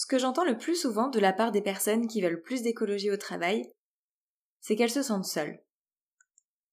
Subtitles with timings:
[0.00, 3.10] Ce que j'entends le plus souvent de la part des personnes qui veulent plus d'écologie
[3.10, 3.70] au travail,
[4.58, 5.62] c'est qu'elles se sentent seules.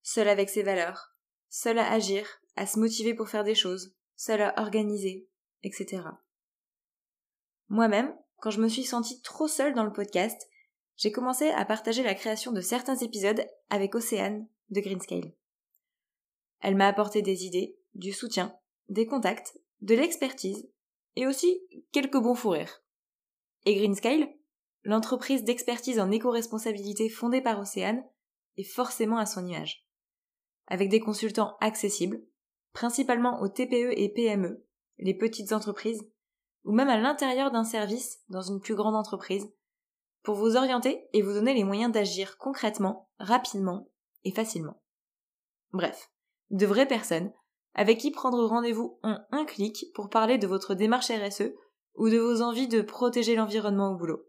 [0.02, 1.14] Seules avec ses valeurs,
[1.50, 5.28] seules à agir, à se motiver pour faire des choses, seules à organiser,
[5.64, 6.04] etc.
[7.68, 10.48] Moi-même, quand je me suis sentie trop seule dans le podcast,
[10.96, 15.34] j'ai commencé à partager la création de certains épisodes avec Océane de Greenscale.
[16.62, 18.58] Elle m'a apporté des idées, du soutien,
[18.88, 20.70] des contacts, de l'expertise
[21.18, 21.60] et aussi
[21.92, 22.82] quelques bons fous rires.
[23.68, 24.30] Et Greenscale,
[24.84, 28.02] l'entreprise d'expertise en éco-responsabilité fondée par Océane,
[28.56, 29.86] est forcément à son image.
[30.68, 32.24] Avec des consultants accessibles,
[32.72, 34.66] principalement aux TPE et PME,
[35.00, 36.02] les petites entreprises,
[36.64, 39.52] ou même à l'intérieur d'un service dans une plus grande entreprise,
[40.24, 43.90] pour vous orienter et vous donner les moyens d'agir concrètement, rapidement
[44.24, 44.82] et facilement.
[45.74, 46.10] Bref,
[46.52, 47.34] de vraies personnes
[47.74, 51.52] avec qui prendre rendez-vous en un clic pour parler de votre démarche RSE
[51.98, 54.24] ou de vos envies de protéger l'environnement au boulot.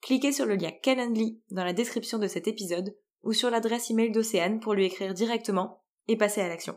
[0.00, 4.10] Cliquez sur le lien Calendly dans la description de cet épisode ou sur l'adresse email
[4.10, 6.76] d'Océane pour lui écrire directement et passer à l'action.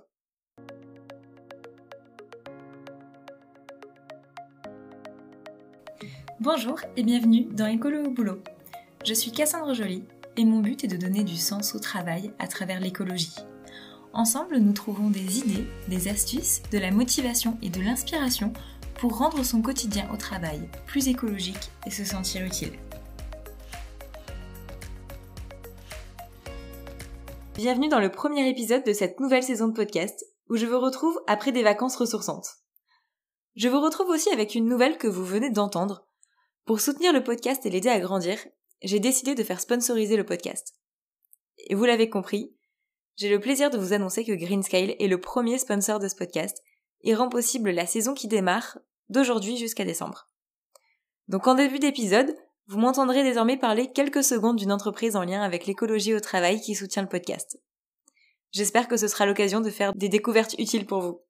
[6.39, 8.39] Bonjour et bienvenue dans Écolo au boulot.
[9.05, 10.03] Je suis Cassandre Joly
[10.37, 13.35] et mon but est de donner du sens au travail à travers l'écologie.
[14.13, 18.51] Ensemble, nous trouvons des idées, des astuces, de la motivation et de l'inspiration
[19.01, 22.73] pour rendre son quotidien au travail plus écologique et se sentir utile.
[27.55, 31.19] Bienvenue dans le premier épisode de cette nouvelle saison de podcast où je vous retrouve
[31.25, 32.47] après des vacances ressourçantes.
[33.55, 36.05] Je vous retrouve aussi avec une nouvelle que vous venez d'entendre.
[36.65, 38.37] Pour soutenir le podcast et l'aider à grandir,
[38.83, 40.75] j'ai décidé de faire sponsoriser le podcast.
[41.57, 42.55] Et vous l'avez compris,
[43.15, 46.61] j'ai le plaisir de vous annoncer que Greenscale est le premier sponsor de ce podcast
[47.03, 48.77] et rend possible la saison qui démarre
[49.11, 50.27] d'aujourd'hui jusqu'à décembre.
[51.27, 52.35] Donc en début d'épisode,
[52.67, 56.73] vous m'entendrez désormais parler quelques secondes d'une entreprise en lien avec l'écologie au travail qui
[56.73, 57.59] soutient le podcast.
[58.51, 61.21] J'espère que ce sera l'occasion de faire des découvertes utiles pour vous.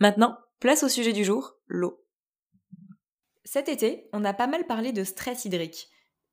[0.00, 2.02] Maintenant, place au sujet du jour, l'eau.
[3.44, 5.88] Cet été, on a pas mal parlé de stress hydrique.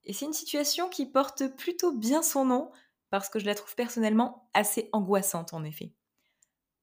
[0.05, 2.72] Et c'est une situation qui porte plutôt bien son nom
[3.09, 5.94] parce que je la trouve personnellement assez angoissante en effet.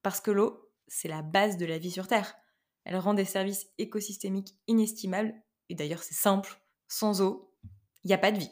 [0.01, 2.35] Parce que l'eau, c'est la base de la vie sur Terre.
[2.83, 5.33] Elle rend des services écosystémiques inestimables,
[5.69, 7.53] et d'ailleurs c'est simple, sans eau,
[8.03, 8.51] il n'y a pas de vie.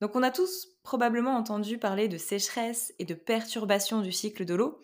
[0.00, 4.54] Donc on a tous probablement entendu parler de sécheresse et de perturbation du cycle de
[4.54, 4.82] l'eau,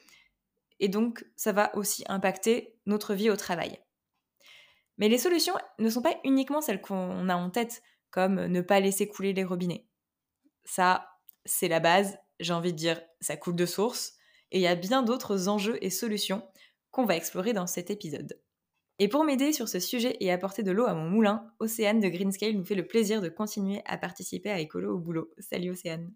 [0.78, 3.78] et donc ça va aussi impacter notre vie au travail.
[4.98, 8.80] Mais les solutions ne sont pas uniquement celles qu'on a en tête, comme ne pas
[8.80, 9.86] laisser couler les robinets.
[10.64, 11.08] Ça,
[11.44, 14.14] c'est la base, j'ai envie de dire, ça coule de source,
[14.50, 16.46] et il y a bien d'autres enjeux et solutions
[16.90, 18.38] qu'on va explorer dans cet épisode.
[18.98, 22.08] Et pour m'aider sur ce sujet et apporter de l'eau à mon moulin, Océane de
[22.08, 25.30] Greenscale nous fait le plaisir de continuer à participer à Écolo au boulot.
[25.38, 26.12] Salut Océane.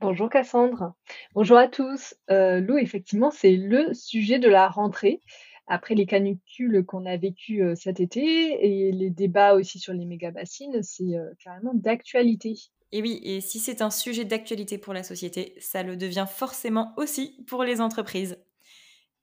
[0.00, 0.94] Bonjour Cassandre.
[1.34, 2.14] Bonjour à tous.
[2.30, 5.20] Euh, l'eau, effectivement, c'est le sujet de la rentrée.
[5.66, 10.04] Après les canicules qu'on a vécues euh, cet été et les débats aussi sur les
[10.04, 12.54] méga-bassines, c'est euh, carrément d'actualité.
[12.92, 16.92] Et oui, et si c'est un sujet d'actualité pour la société, ça le devient forcément
[16.96, 18.36] aussi pour les entreprises.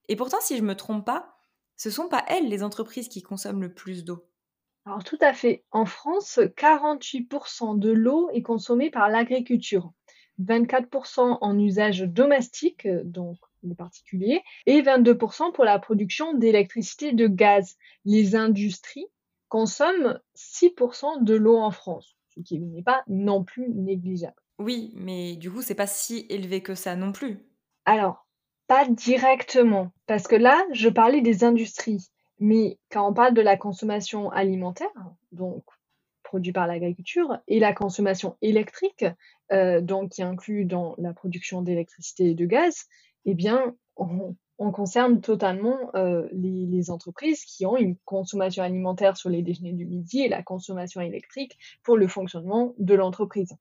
[0.07, 1.37] Et pourtant, si je me trompe pas,
[1.75, 4.27] ce sont pas elles les entreprises qui consomment le plus d'eau.
[4.85, 5.65] Alors tout à fait.
[5.71, 9.91] En France, 48% de l'eau est consommée par l'agriculture,
[10.41, 17.75] 24% en usage domestique, donc les particuliers, et 22% pour la production d'électricité de gaz.
[18.05, 19.07] Les industries
[19.49, 24.35] consomment 6% de l'eau en France ce qui n'est pas non plus négligeable.
[24.59, 27.39] Oui, mais du coup, c'est pas si élevé que ça non plus.
[27.85, 28.26] Alors,
[28.67, 32.09] pas directement, parce que là, je parlais des industries.
[32.39, 34.91] Mais quand on parle de la consommation alimentaire,
[35.31, 35.63] donc
[36.23, 39.05] produit par l'agriculture, et la consommation électrique,
[39.51, 42.85] euh, donc qui inclut dans la production d'électricité et de gaz,
[43.25, 49.29] eh bien, on, on concerne totalement euh, les, entreprises qui ont une consommation alimentaire sur
[49.29, 53.55] les déjeuners du midi et la consommation électrique pour le fonctionnement de l'entreprise.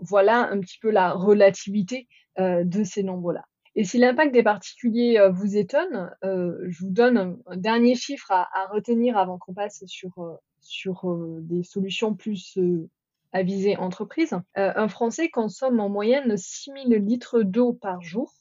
[0.00, 2.08] Voilà un petit peu la relativité
[2.38, 3.44] euh, de ces nombres-là.
[3.76, 8.66] Et si l'impact des particuliers euh, vous étonne, je vous donne un, dernier chiffre à,
[8.70, 10.12] retenir avant qu'on passe sur,
[10.60, 11.04] sur
[11.40, 12.58] des solutions plus
[13.32, 14.36] à viser entreprise.
[14.54, 18.32] un Français consomme en moyenne 6000 litres d'eau par jour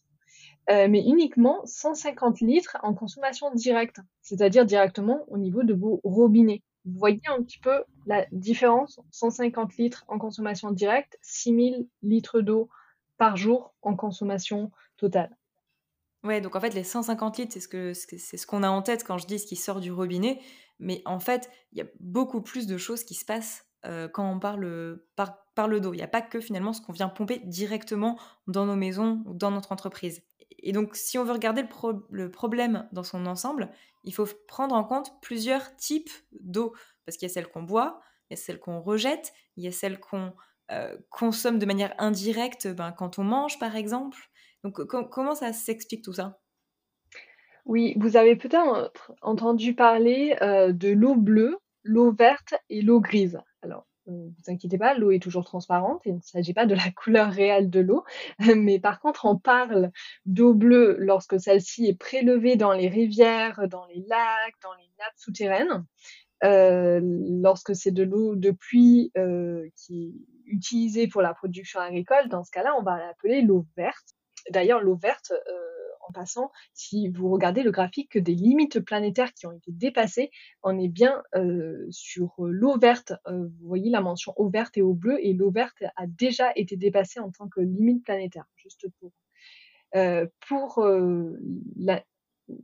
[0.69, 6.63] euh, mais uniquement 150 litres en consommation directe, c'est-à-dire directement au niveau de vos robinets.
[6.85, 12.69] Vous voyez un petit peu la différence 150 litres en consommation directe, 6000 litres d'eau
[13.17, 15.37] par jour en consommation totale.
[16.23, 19.03] Ouais, donc en fait, les 150 litres, c'est ce qu'on ce qu'on a en tête
[19.03, 20.39] quand je dis ce qui sort du robinet.
[20.79, 23.65] Mais en fait, il y a beaucoup plus de choses qui se passent
[24.13, 25.93] quand on parle par, par le dos.
[25.93, 28.17] Il n'y a pas que finalement ce qu'on vient pomper directement
[28.47, 30.23] dans nos maisons ou dans notre entreprise.
[30.59, 31.65] Et donc, si on veut regarder
[32.09, 33.69] le, problème dans son ensemble,
[34.05, 36.73] il faut prendre en compte plusieurs types d'eau.
[37.05, 37.99] Parce qu'il y a celle qu'on boit,
[38.29, 40.33] il y a celle qu'on rejette, il y a celle qu'on
[41.09, 44.29] consomme de manière indirecte ben, quand on mange, par exemple.
[44.63, 46.39] Donc, comment ça s'explique tout ça?
[47.65, 53.39] Oui, vous avez peut-être entendu parler euh, de l'eau bleue, l'eau verte et l'eau grise.
[53.61, 56.01] Alors, ne euh, vous inquiétez pas, l'eau est toujours transparente.
[56.05, 58.03] Il ne s'agit pas de la couleur réelle de l'eau,
[58.55, 59.91] mais par contre, on parle
[60.25, 65.17] d'eau bleue lorsque celle-ci est prélevée dans les rivières, dans les lacs, dans les nappes
[65.17, 65.85] souterraines.
[66.43, 66.99] Euh,
[67.41, 69.13] lorsque c'est de l'eau de pluie
[69.77, 74.13] qui est utilisée pour la production agricole, dans ce cas-là, on va l'appeler l'eau verte.
[74.49, 75.31] D'ailleurs, l'eau verte,
[76.07, 80.31] en passant, si vous regardez le graphique des limites planétaires qui ont été dépassées,
[80.61, 83.13] on est bien euh, sur euh, l'eau verte.
[83.27, 86.51] Euh, vous voyez la mention eau verte et eau bleue, et l'eau verte a déjà
[86.55, 89.11] été dépassée en tant que limite planétaire, juste pour.
[90.47, 90.85] pour
[91.75, 92.03] la,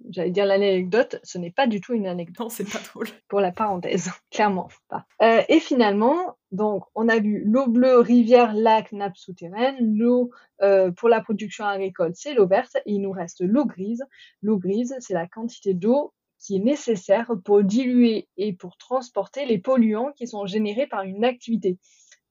[0.09, 2.39] j'allais dire l'anecdote, ce n'est pas du tout une anecdote.
[2.39, 3.07] Non, c'est pas drôle.
[3.27, 5.05] Pour la parenthèse, clairement pas.
[5.21, 9.77] Euh, et finalement, donc, on a vu l'eau bleue, rivière, lac, nappe souterraine.
[9.97, 10.31] L'eau
[10.61, 12.77] euh, pour la production agricole, c'est l'eau verte.
[12.85, 14.03] Et il nous reste l'eau grise.
[14.41, 19.57] L'eau grise, c'est la quantité d'eau qui est nécessaire pour diluer et pour transporter les
[19.57, 21.77] polluants qui sont générés par une activité.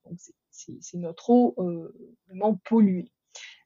[0.05, 0.19] Donc,
[0.51, 1.95] c'est notre eau euh,
[2.27, 3.11] vraiment polluée.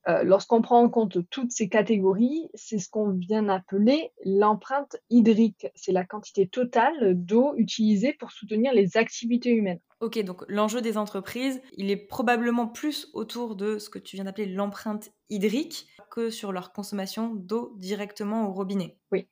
[0.09, 5.69] Euh, lorsqu'on prend en compte toutes ces catégories, c'est ce qu'on vient d'appeler l'empreinte hydrique.
[5.77, 9.81] C'est la quantité totale d'eau utilisée pour soutenir les activités humaines.
[10.01, 14.25] Ok, donc l'enjeu des entreprises, il est probablement plus autour de ce que tu viens
[14.25, 18.97] d'appeler l'empreinte hydrique que sur leur consommation d'eau directement au robinet.
[19.13, 19.29] Oui,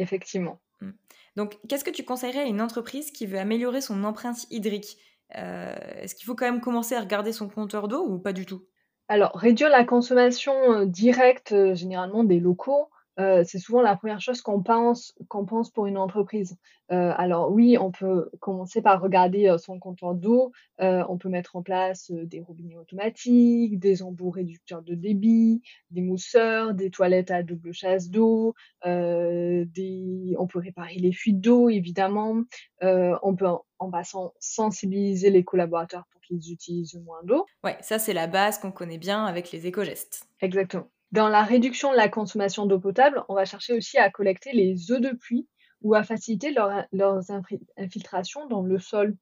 [0.00, 0.60] effectivement.
[0.80, 0.90] Hmm.
[1.36, 4.98] Donc, qu'est-ce que tu conseillerais à une entreprise qui veut améliorer son empreinte hydrique?
[5.36, 8.44] Euh, Est-ce qu'il faut quand même commencer à regarder son compteur d'eau ou pas du
[8.44, 8.66] tout?
[9.08, 14.20] Alors, réduire la consommation euh, directe, euh, généralement des locaux, euh, c'est souvent la première
[14.20, 16.56] chose qu'on pense, qu'on pense pour une entreprise.
[16.90, 20.52] alors oui, on peut commencer par regarder son compteur d'eau.
[20.78, 26.74] on peut mettre en place des robinets automatiques, des embouts réducteurs de débit, des mousseurs,
[26.74, 28.54] des toilettes à double chasse d'eau.
[28.84, 30.34] des...
[30.38, 32.42] On peut réparer les fuites d'eau, évidemment.
[32.80, 33.48] on peut
[33.78, 37.46] en passant sensibiliser les collaborateurs pour qu'ils utilisent moins d'eau.
[37.64, 40.26] Ouais, ça c'est la base qu'on connaît bien avec les éco-gestes.
[40.40, 40.88] Exactement.
[41.12, 44.92] Dans la réduction de la consommation d'eau potable, on va chercher aussi à collecter les
[44.92, 45.48] eaux de pluie
[45.82, 47.30] ou à faciliter leur, leurs
[47.76, 49.16] infiltrations dans le sol.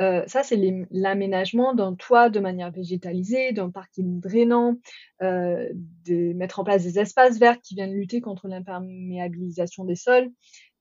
[0.00, 0.58] Euh, ça, c'est
[0.90, 4.78] l'aménagement d'un toit de manière végétalisée, d'un parking drainant,
[5.22, 5.68] euh,
[6.06, 10.30] de mettre en place des espaces verts qui viennent lutter contre l'imperméabilisation des sols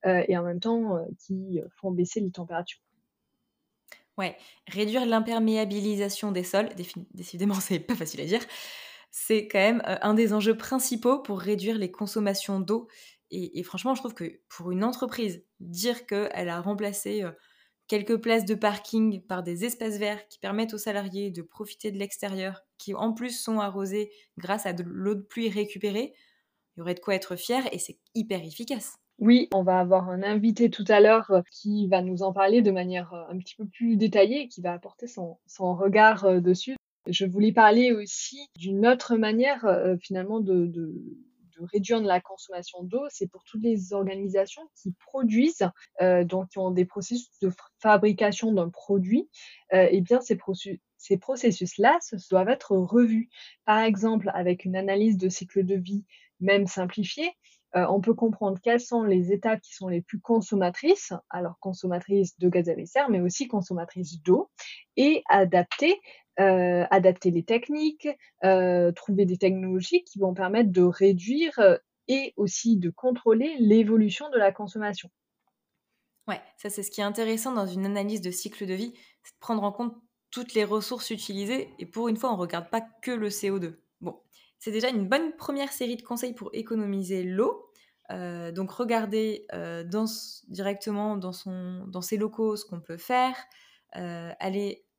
[0.05, 2.79] euh, et en même temps qui font baisser les températures.
[4.17, 4.37] Ouais,
[4.67, 6.69] réduire l'imperméabilisation des sols,
[7.13, 8.41] décidément c'est pas facile à dire,
[9.11, 12.87] c'est quand même un des enjeux principaux pour réduire les consommations d'eau.
[13.29, 17.23] Et, franchement, je trouve que pour une entreprise, dire qu'elle a remplacé
[17.87, 21.97] quelques places de parking par des espaces verts qui permettent aux salariés de profiter de
[21.97, 26.13] l'extérieur, qui en plus sont arrosés grâce à de l'eau de pluie récupérée,
[26.75, 28.95] il y aurait de quoi être fier et c'est hyper efficace.
[29.19, 32.71] Oui, on va avoir un invité tout à l'heure qui va nous en parler de
[32.71, 36.75] manière un petit peu plus détaillée qui va apporter son, regard euh, dessus.
[37.07, 39.65] Je voulais parler aussi d'une autre manière
[40.01, 40.71] finalement de,
[41.73, 45.67] réduire la consommation d'eau, c'est pour toutes les organisations qui produisent,
[45.99, 49.29] donc qui ont des processus de fabrication d'un produit,
[49.71, 50.39] eh bien ces,
[50.97, 53.29] ces processus-là doivent être revus.
[53.65, 56.05] Par exemple, avec une analyse de cycle de vie
[56.39, 57.31] même simplifiée,
[57.75, 62.37] euh, on peut comprendre quelles sont les étapes qui sont les plus consommatrices, alors consommatrices
[62.37, 64.49] de gaz à effet de serre, mais aussi consommatrices d'eau,
[64.97, 65.99] et adapter,
[66.39, 68.07] euh, adapter les techniques,
[68.43, 71.59] euh, trouver des technologies qui vont permettre de réduire
[72.07, 75.09] et aussi de contrôler l'évolution de la consommation.
[76.27, 79.33] Ouais, ça c'est ce qui est intéressant dans une analyse de cycle de vie, c'est
[79.33, 79.93] de prendre en compte
[80.29, 83.75] toutes les ressources utilisées et pour une fois on ne regarde pas que le CO2.
[83.99, 84.17] Bon,
[84.57, 87.67] c'est déjà une bonne première série de conseils pour économiser l'eau.
[88.09, 89.83] Euh, donc regarder euh,
[90.47, 93.35] directement dans, son, dans ses locaux ce qu'on peut faire,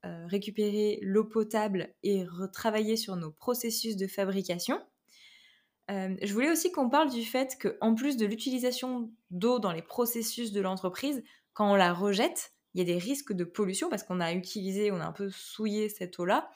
[0.04, 4.80] euh, récupérer l'eau potable et retravailler sur nos processus de fabrication.
[5.88, 10.50] je voulais aussi qu'on parle du fait qu'en plus de l'utilisation d'eau dans les processus
[10.52, 14.20] de l'entreprise, quand on la rejette, il y a des risques de pollution parce qu'on
[14.20, 16.50] a utilisé, on a un peu souillé cette eau-là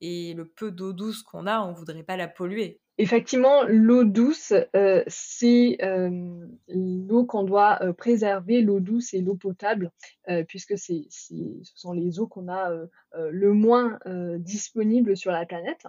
[0.00, 2.80] et le peu d'eau douce qu'on a, on voudrait pas la polluer.
[3.02, 9.34] Effectivement, l'eau douce, euh, c'est euh, l'eau qu'on doit euh, préserver, l'eau douce et l'eau
[9.34, 9.90] potable,
[10.46, 10.92] puisque ce
[11.74, 12.70] sont les eaux qu'on a
[13.12, 13.98] le moins
[14.38, 15.84] disponibles sur la planète.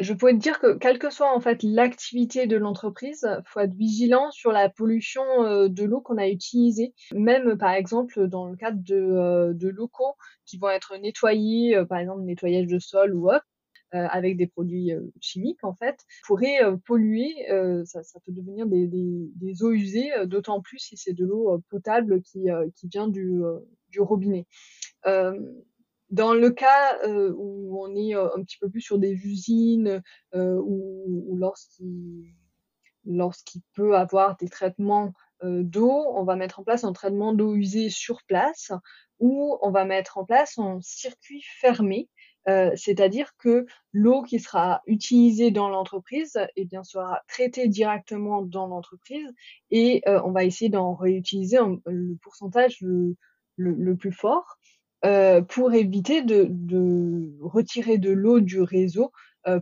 [0.00, 3.74] Je pourrais te dire que quelle que soit en fait l'activité de l'entreprise, faut être
[3.74, 5.22] vigilant sur la pollution
[5.68, 6.92] de l'eau qu'on a utilisée.
[7.14, 12.22] Même par exemple dans le cadre de, de locaux qui vont être nettoyés, par exemple
[12.22, 13.46] nettoyage de sol ou autre,
[13.92, 17.34] avec des produits euh, chimiques en fait, pourrait euh, polluer,
[17.84, 22.88] ça, peut devenir des, eaux usées, d'autant plus si c'est de l'eau potable qui, qui
[22.88, 23.42] vient du,
[23.98, 24.46] robinet.
[26.10, 30.02] Dans le cas où on est un petit peu plus sur des usines
[30.34, 32.32] ou, ou lorsqu'il
[33.04, 37.90] lorsqu'il peut avoir des traitements d'eau, on va mettre en place un traitement d'eau usée
[37.90, 38.72] sur place
[39.18, 42.08] ou on va mettre en place un circuit fermé
[42.48, 48.66] euh, c'est-à-dire que l'eau qui sera utilisée dans l'entreprise eh bien, sera traitée directement dans
[48.66, 49.28] l'entreprise
[49.70, 54.58] et euh, on va essayer d'en réutiliser le pourcentage le, plus fort
[55.04, 56.50] euh, pour éviter de,
[57.40, 59.12] retirer de l'eau du réseau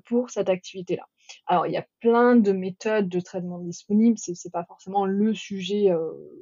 [0.07, 1.07] pour cette activité-là.
[1.47, 5.33] Alors, il y a plein de méthodes de traitement disponibles, c'est, n'est pas forcément le
[5.33, 5.93] sujet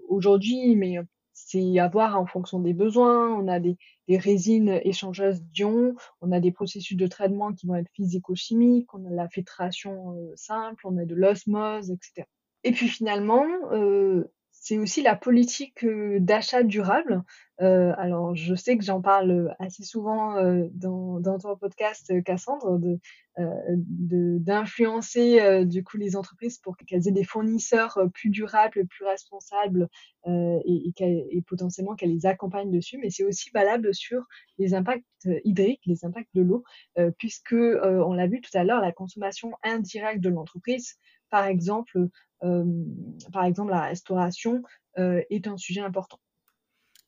[0.09, 0.97] aujourd'hui, mais
[1.47, 3.29] c'est à voir en fonction des besoins.
[3.35, 3.77] On a des,
[4.09, 9.11] résines échangeuses d'ions, on a des processus de traitement qui vont être physico-chimiques, on a
[9.11, 12.27] la filtration euh, simple, on a de l'osmose, etc.
[12.65, 14.31] Et puis finalement, euh,
[14.65, 17.23] c'est aussi la politique euh, d'achat durable.
[17.61, 22.81] Euh, alors, je sais que j'en parle assez souvent euh, dans, ton podcast, Cassandre,
[23.37, 29.89] d'influencer du coup les entreprises pour qu'elles aient des fournisseurs plus durables, plus responsables
[30.27, 32.97] et, et, potentiellement qu'elles les accompagnent dessus.
[32.99, 34.23] Mais c'est aussi valable sur
[34.59, 35.05] les impacts
[35.45, 36.65] hydriques, les impacts de l'eau,
[37.19, 40.97] puisque on l'a vu tout à l'heure, la consommation indirecte de l'entreprise,
[41.31, 42.09] par exemple,
[43.33, 44.63] par exemple, la restauration
[44.97, 46.19] est un sujet important.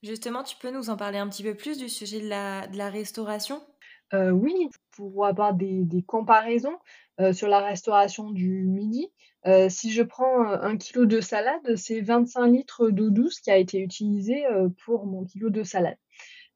[0.03, 2.77] Justement, tu peux nous en parler un petit peu plus du sujet de la, de
[2.77, 3.63] la restauration?
[4.15, 4.55] Euh, Oui,
[4.93, 6.79] pour avoir des, des comparaisons
[7.33, 9.11] sur la restauration du midi.
[9.71, 13.81] si je prends un kilo de salade, c'est 25 litres d'eau douce qui a été
[13.81, 14.45] utilisé
[14.85, 15.97] pour mon kilo de salade.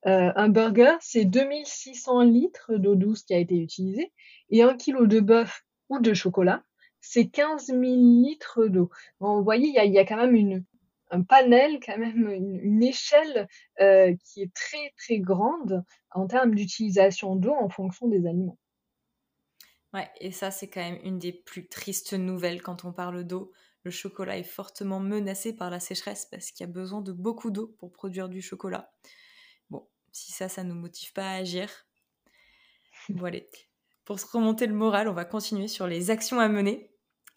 [0.05, 4.13] un burger, c'est 2600 litres d'eau douce qui a été utilisé.
[4.51, 6.63] Et un kilo de bœuf ou de chocolat,
[7.01, 8.91] c'est 15 000 litres d'eau.
[9.21, 10.65] vous voyez, il y a, quand même
[11.11, 13.49] un panel, quand même une, échelle
[13.81, 18.59] euh, qui est très très grande en termes d'utilisation d'eau en fonction des aliments.
[19.93, 23.53] Ouais, et ça c'est quand même une des plus tristes nouvelles quand on parle d'eau.
[23.83, 27.51] Le chocolat est fortement menacé par la sécheresse parce qu'il y a besoin de beaucoup
[27.51, 28.93] d'eau pour produire du chocolat.
[29.71, 31.69] Bon, si ça, ça nous motive pas à agir.
[33.09, 33.39] Voilà.
[34.05, 36.90] Pour se remonter le moral, on va continuer sur les actions à mener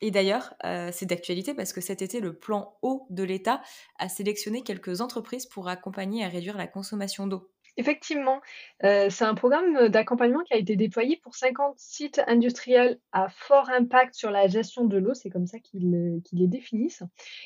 [0.03, 3.61] et d'ailleurs, euh, c'est d'actualité parce que cet été, le plan eau de l'État
[3.99, 7.49] a sélectionné quelques entreprises pour accompagner à réduire la consommation d'eau.
[7.77, 8.41] Effectivement,
[8.83, 13.69] euh, c'est un programme d'accompagnement qui a été déployé pour 50 sites industriels à fort
[13.69, 17.03] impact sur la gestion de l'eau, c'est comme ça qu'ils les définissent.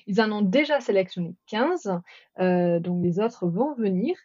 [0.08, 1.92] Ils en ont déjà sélectionné 15,
[2.40, 4.18] euh, donc les autres vont venir.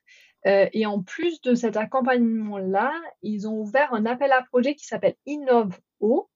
[0.46, 5.16] et en plus de cet accompagnement-là, ils ont ouvert un appel à projet qui s'appelle
[5.26, 6.30] Innove Eau,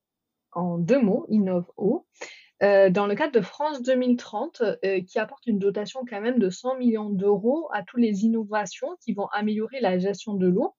[0.57, 1.67] en deux mots, Innove
[2.63, 6.49] euh, dans le cadre de France 2030, euh, qui apporte une dotation quand même de
[6.49, 10.75] 100 millions d'euros à toutes les innovations qui vont améliorer la gestion de l'eau,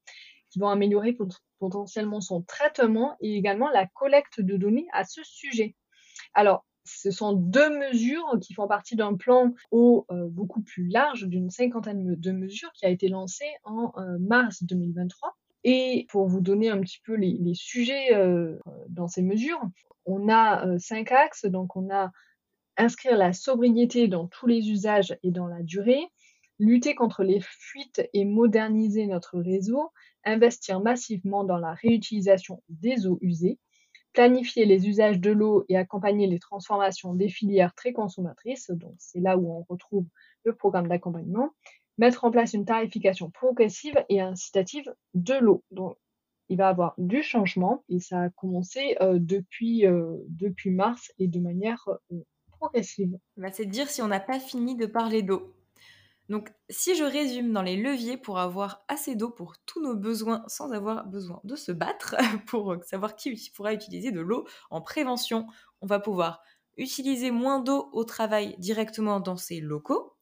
[0.49, 1.15] qui vont améliorer
[1.59, 5.75] potentiellement son traitement et également la collecte de données à ce sujet.
[6.33, 11.27] Alors, ce sont deux mesures qui font partie d'un plan eau euh, beaucoup plus large,
[11.27, 15.37] d'une cinquantaine de mesures, qui a été lancé en mars 2023
[15.69, 18.57] et pour vous donner un petit peu les, sujets euh,
[18.87, 19.59] dans ces mesures,
[20.05, 21.43] on a euh, cinq axes.
[21.43, 22.09] Donc, on a
[22.77, 26.07] inscrire la sobriété dans tous les usages et dans la durée,
[26.57, 29.91] lutter contre les fuites et moderniser notre réseau,
[30.23, 33.59] investir massivement dans la réutilisation des eaux usées,
[34.13, 38.69] planifier les usages de l'eau et accompagner les transformations des filières très consommatrices.
[38.69, 40.05] Donc, c'est là où on retrouve
[40.45, 41.49] le programme d'accompagnement
[41.97, 45.63] mettre en place une tarification progressive et incitative de l'eau.
[45.71, 45.97] Donc,
[46.49, 51.11] il va y avoir du changement et ça a commencé euh, depuis, euh, depuis mars
[51.19, 53.17] et de manière euh, progressive.
[53.35, 55.53] Bah, c'est dire si on n'a pas fini de parler d'eau.
[56.29, 60.43] Donc, si je résume dans les leviers pour avoir assez d'eau pour tous nos besoins
[60.47, 62.15] sans avoir besoin de se battre,
[62.47, 65.47] pour savoir qui pourra utiliser de l'eau en prévention,
[65.81, 66.41] on va pouvoir
[66.75, 70.16] utiliser moins d'eau au travail directement dans ces locaux,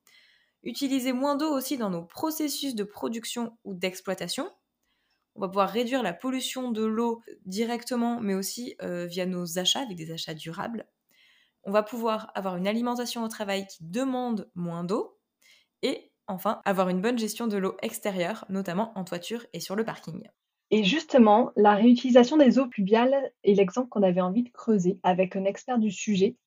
[0.65, 4.51] utiliser moins d'eau aussi dans nos processus de production ou d'exploitation.
[5.36, 9.95] On va pouvoir réduire la pollution de l'eau directement, mais aussi via nos achats, avec
[9.95, 10.88] des achats durables.
[11.63, 15.17] On va pouvoir avoir une alimentation au travail qui demande moins d'eau.
[15.81, 19.84] Et enfin, avoir une bonne gestion de l'eau extérieure, notamment en toiture et sur le
[19.84, 20.27] parking.
[20.72, 25.36] Et justement, la réutilisation des eaux pluviales est l'exemple qu'on avait envie de creuser avec
[25.36, 26.38] un expert du sujet.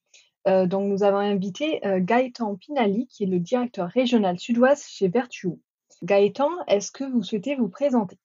[0.48, 5.08] Euh, donc, nous avons invité euh, Gaëtan Pinali, qui est le directeur régional sud-ouest chez
[5.08, 5.60] Vertuo.
[6.02, 8.18] Gaëtan, est-ce que vous souhaitez vous présenter?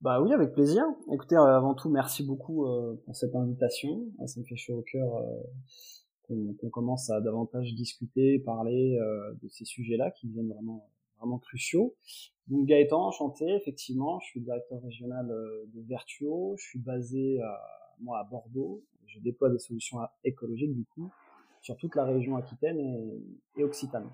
[0.00, 0.82] Bah oui, avec plaisir.
[1.12, 2.66] Écoutez, euh, avant tout, merci beaucoup
[3.04, 4.06] pour cette invitation.
[4.26, 5.22] Ça me fait chaud au cœur
[6.28, 8.98] qu'on commence à davantage discuter, parler
[9.42, 11.96] de ces sujets-là qui viennent vraiment vraiment cruciaux.
[12.46, 17.40] Donc Gaëtan, enchanté, effectivement, je suis directeur régional de Vertuo, je suis basé
[18.00, 21.10] moi à Bordeaux, je déploie des solutions écologiques du coup
[21.60, 22.78] sur toute la région Aquitaine
[23.56, 24.08] et, Occitane.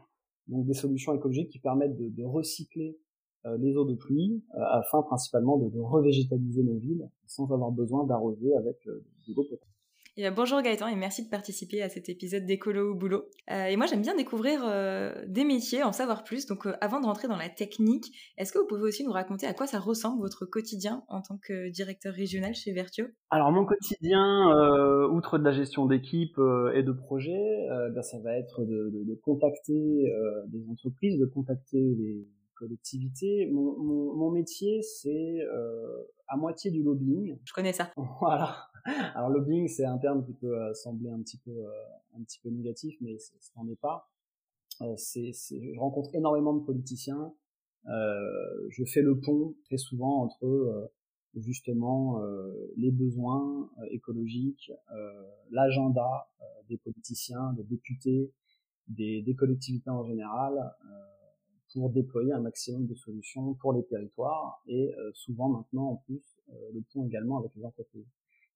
[0.48, 2.98] Donc des solutions écologiques qui permettent de, recycler
[3.46, 7.70] euh, les eaux de pluie euh, afin principalement de, de revégétaliser nos villes sans avoir
[7.70, 9.73] besoin d'arroser avec de l'eau potable.
[10.20, 13.24] Euh, bonjour Gaëtan et merci de participer à cet épisode d'Écolo au boulot.
[13.50, 16.46] Euh, et moi j'aime bien découvrir euh, des métiers, en savoir plus.
[16.46, 19.54] Donc avant de rentrer dans la technique, est-ce que vous pouvez aussi nous raconter à
[19.54, 24.50] quoi ça ressemble votre quotidien en tant que directeur régional chez Vertio Alors mon quotidien,
[25.10, 26.38] outre de la gestion d'équipe
[26.74, 30.04] et de projet, ben, ça va être de, de contacter
[30.46, 33.48] des entreprises, de contacter les collectivités.
[33.52, 37.38] Mon, mon, mon métier, c'est euh, à moitié du lobbying.
[37.44, 37.90] Je connais ça.
[38.20, 38.68] Voilà.
[39.14, 41.70] Alors lobbying, c'est un terme qui peut euh, sembler un petit peu euh,
[42.18, 44.10] un petit peu négatif, mais ce n'en est pas.
[44.82, 47.32] Euh, je rencontre énormément de politiciens.
[47.86, 50.90] je fais le pont très souvent entre
[51.34, 52.20] justement
[52.76, 54.72] les besoins écologiques,
[55.50, 56.28] l'agenda
[56.68, 58.32] des politiciens, des députés,
[58.88, 60.74] des, des collectivités en général,
[61.72, 66.24] pour déployer un maximum de solutions pour les territoires et souvent maintenant en plus
[66.72, 68.08] le pont également avec les entreprises.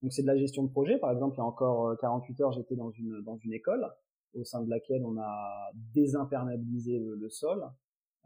[0.02, 0.98] Donc c'est de la gestion de projet.
[0.98, 3.90] Par exemple, il y a encore 48 euh, heures, j'étais dans une dans une école
[4.34, 7.64] au sein de laquelle on a désimperméabilisé le, sol.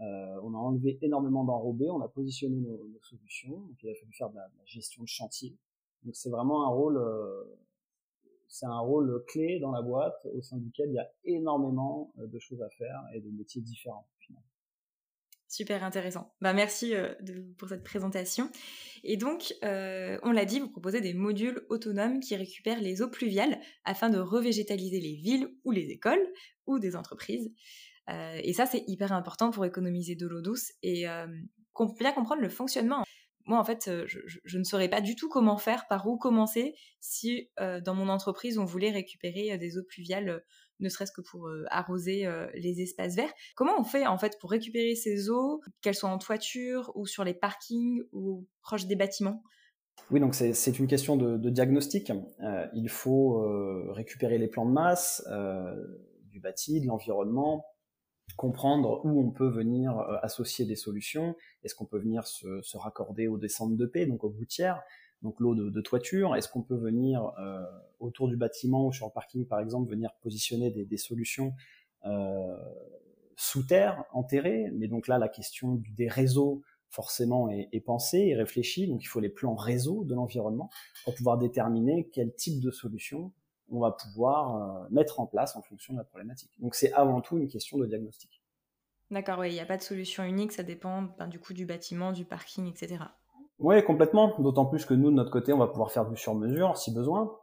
[0.01, 3.61] Euh, on a enlevé énormément d'enrobés, on a positionné nos, nos, solutions.
[3.61, 5.57] Donc il a fallu faire de la, gestion de chantier.
[6.05, 7.45] Donc c'est vraiment un rôle, euh,
[8.49, 12.27] c'est un rôle clé dans la boîte au sein duquel il y a énormément euh,
[12.27, 14.07] de choses à faire et de métiers différents.
[15.53, 16.33] Super intéressant.
[16.41, 17.13] Bah, merci euh,
[17.59, 18.51] pour cette présentation.
[19.05, 23.11] Et donc, euh, on l'a dit, vous proposez des modules autonomes qui récupèrent les eaux
[23.11, 26.27] pluviales afin de revégétaliser les villes ou les écoles
[26.67, 27.53] ou des entreprises.
[28.09, 32.49] Euh, et ça, c'est hyper important pour économiser de l'eau douce et bien comprendre le
[32.49, 33.05] fonctionnement.
[33.45, 37.51] Moi, en fait, je, ne saurais pas du tout comment faire, par où commencer si
[37.59, 40.43] dans mon entreprise, on voulait récupérer des eaux pluviales
[40.83, 43.33] ne serait-ce que pour euh, arroser euh, les espaces verts.
[43.57, 47.25] Comment on fait en fait pour récupérer ces eaux, qu'elles soient en toiture ou sur
[47.25, 49.43] les parkings ou proches des bâtiments?
[50.11, 52.11] Oui, donc c'est une question de, diagnostic.
[52.11, 55.23] Euh, il faut récupérer les plans de masse
[56.31, 57.67] du bâti, de l'environnement,
[58.37, 61.37] comprendre où on peut venir associer des solutions.
[61.63, 64.83] Est-ce qu'on peut venir se, se, raccorder aux descentes de paix, donc aux gouttières?
[65.23, 67.65] Donc l'eau de, toiture Est-ce qu'on peut venir euh,
[68.01, 71.55] autour du bâtiment ou sur le parking par exemple venir positionner des, solutions
[72.05, 72.57] euh,
[73.37, 74.71] sous terre, enterrées?
[74.75, 78.87] Mais donc là la question des réseaux forcément est, pensée et réfléchie.
[78.87, 80.69] Donc il faut les plans réseau de l'environnement
[81.05, 83.33] pour pouvoir déterminer quel type de solution
[83.71, 86.51] on va pouvoir euh, mettre en place en fonction de la problématique.
[86.59, 88.43] Donc c'est avant tout une question de diagnostic.
[89.11, 91.65] D'accord, oui, il n'y a pas de solution unique, ça dépend ben, du coup du
[91.65, 93.05] bâtiment, du parking, etc.
[93.63, 94.35] Oui, complètement.
[94.41, 97.39] D'autant plus que nous, de notre côté, on va pouvoir faire du sur-mesure si besoin.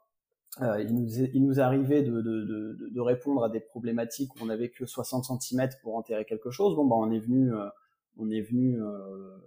[0.61, 4.69] Euh, il, nous est, il nous arrivé de, répondre à des problématiques où on n'avait
[4.69, 6.75] que 60 cm pour enterrer quelque chose.
[6.75, 7.69] Bon, bah, on est venu, euh,
[8.17, 9.37] on est venu euh,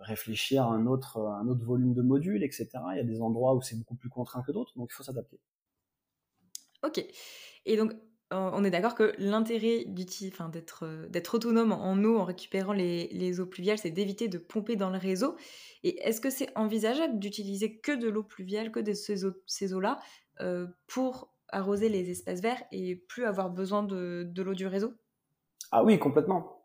[0.00, 2.68] réfléchir à un autre, un autre volume de modules, etc.
[2.92, 5.02] Il y a des endroits où c'est beaucoup plus contraint que d'autres, donc il faut
[5.02, 5.38] s'adapter.
[6.82, 7.04] Ok.
[7.66, 7.92] Et donc,
[8.30, 13.46] on est d'accord que l'intérêt d'être euh, d'être autonome en eau en récupérant les, eaux
[13.46, 15.36] pluviales, c'est d'éviter de pomper dans le réseau.
[15.84, 19.72] Et est-ce que c'est envisageable d'utiliser que de l'eau pluviale, que de ces, eaux, ces
[19.72, 20.00] eaux-là,
[20.40, 24.92] euh, pour arroser les espaces verts et plus avoir besoin de, l'eau du réseau?
[25.70, 26.62] Ah oui, complètement.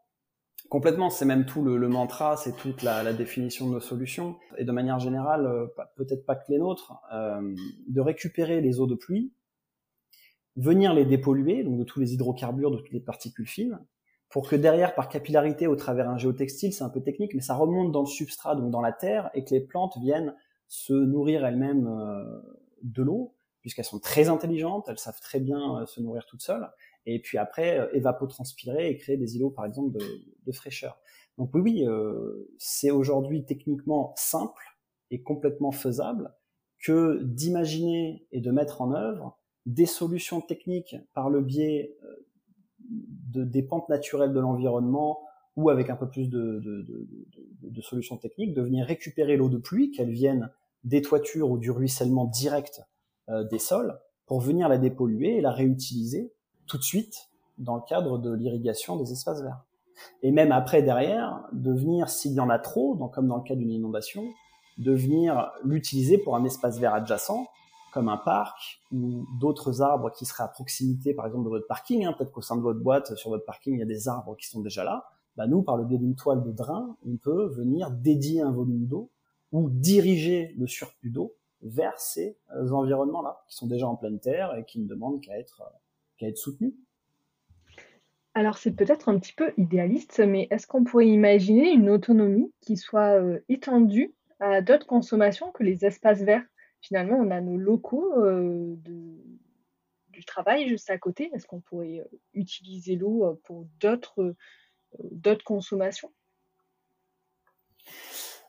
[0.69, 4.37] Complètement, c'est même tout le, mantra, c'est toute la, définition de nos solutions.
[4.57, 7.53] Et de manière générale, euh, peut-être pas que les nôtres, euh,
[7.87, 9.33] de récupérer les eaux de pluie,
[10.55, 13.79] venir les dépolluer, donc de tous les hydrocarbures, de toutes les particules fines,
[14.29, 17.55] pour que derrière, par capillarité, au travers un géotextile, c'est un peu technique, mais ça
[17.55, 20.35] remonte dans le substrat, donc dans la terre, et que les plantes viennent
[20.67, 22.41] se nourrir elles-mêmes euh,
[22.83, 26.69] de l'eau, puisqu'elles sont très intelligentes, elles savent très bien euh, se nourrir toutes seules,
[27.05, 30.05] et puis après euh, évapotranspirer et créer des îlots, par exemple, de,
[30.45, 30.99] de fraîcheur.
[31.37, 34.63] Donc oui, oui, euh, c'est aujourd'hui techniquement simple
[35.09, 36.33] et complètement faisable
[36.79, 42.25] que d'imaginer et de mettre en œuvre des solutions techniques par le biais euh,
[42.89, 45.19] de, des pentes naturelles de l'environnement
[45.55, 46.61] ou avec un peu plus de,
[47.81, 50.49] solutions techniques, de venir récupérer l'eau de pluie, qu'elle vienne
[50.83, 52.81] des toitures ou du ruissellement direct
[53.29, 56.33] euh, des sols, pour venir la dépolluer et la réutiliser
[56.67, 59.65] tout de suite dans le cadre de l'irrigation des espaces verts.
[60.23, 63.43] Et même après, derrière, de venir, s'il y en a trop, donc comme dans le
[63.43, 64.23] cas d'une inondation,
[64.77, 67.45] de venir l'utiliser pour un espace vert adjacent,
[67.91, 72.05] comme un parc ou d'autres arbres qui seraient à proximité, par exemple, de votre parking.
[72.05, 72.13] Hein.
[72.13, 74.47] Peut-être qu'au sein de votre boîte, sur votre parking, il y a des arbres qui
[74.47, 75.05] sont déjà là.
[75.37, 78.85] Bah, nous, par le biais d'une toile de drain, on peut venir dédier un volume
[78.85, 79.09] d'eau
[79.51, 84.55] ou diriger le surplus d'eau vers ces euh, environnements-là, qui sont déjà en pleine terre
[84.55, 85.77] et qui ne demandent qu'à être, euh,
[86.17, 86.73] qu'à être soutenus.
[88.33, 92.77] Alors c'est peut-être un petit peu idéaliste, mais est-ce qu'on pourrait imaginer une autonomie qui
[92.77, 96.45] soit euh, étendue à d'autres consommations que les espaces verts?
[96.81, 98.13] Finalement, on a nos locaux
[100.11, 101.31] du travail juste à côté.
[101.33, 106.11] Est-ce qu'on pourrait utiliser l'eau pour d'autres consommations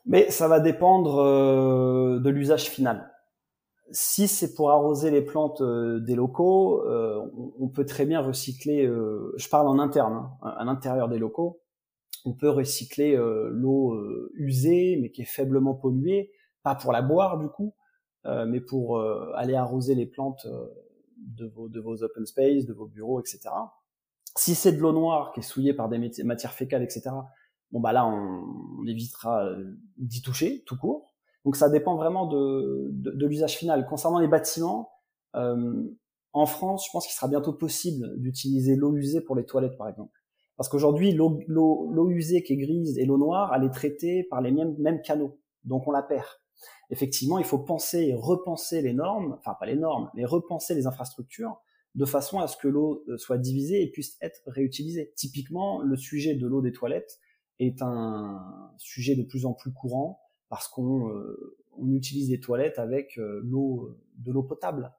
[0.05, 3.09] Mais ça va dépendre euh, de l'usage final.
[3.91, 7.21] Si c'est pour arroser les plantes euh, des locaux, euh,
[7.59, 8.85] on, peut très bien recycler.
[8.85, 11.61] je parle en interne, hein, à l'intérieur des locaux.
[12.25, 13.17] On peut recycler
[13.51, 14.01] l'eau
[14.33, 16.31] usée, mais qui est faiblement polluée,
[16.63, 17.75] pas pour la boire du coup,
[18.25, 19.01] mais pour
[19.35, 20.47] aller arroser les plantes
[21.17, 23.49] de vos, de vos open space, de vos bureaux, etc.
[24.35, 27.11] Si c'est de l'eau noire qui est souillée par des matières fécales, etc.,
[27.71, 31.13] bon bah là on, évitera euh, d'y toucher tout court.
[31.45, 33.85] Donc ça dépend vraiment de, de, l'usage final.
[33.85, 34.91] Concernant les bâtiments,
[35.35, 35.83] euh,
[36.31, 39.89] en France, je pense qu'il sera bientôt possible d'utiliser l'eau usée pour les toilettes, par
[39.89, 40.17] exemple.
[40.55, 44.51] Parce qu'aujourd'hui, l'eau usée qui est grise et l'eau noire, elle est traitée par les
[44.51, 45.39] mêmes, mêmes canaux.
[45.63, 46.25] Donc on la perd.
[46.89, 50.85] Effectivement, il faut penser et repenser les normes, enfin pas les normes, mais repenser les
[50.85, 51.59] infrastructures
[51.95, 55.13] de façon à ce que l'eau euh, soit divisée et puisse être réutilisée.
[55.15, 57.19] Typiquement, le sujet de l'eau des toilettes
[57.59, 63.17] est un sujet de plus en plus courant parce qu'on euh, utilise des toilettes avec
[63.17, 64.91] euh, l'eau de l'eau potable.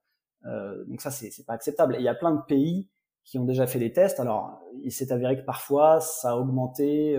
[0.86, 1.96] Donc ça, c'est, pas acceptable.
[1.98, 2.90] Il y a plein de pays
[3.24, 4.20] qui ont déjà fait des tests.
[4.20, 7.16] Alors, il s'est avéré que parfois, ça a augmenté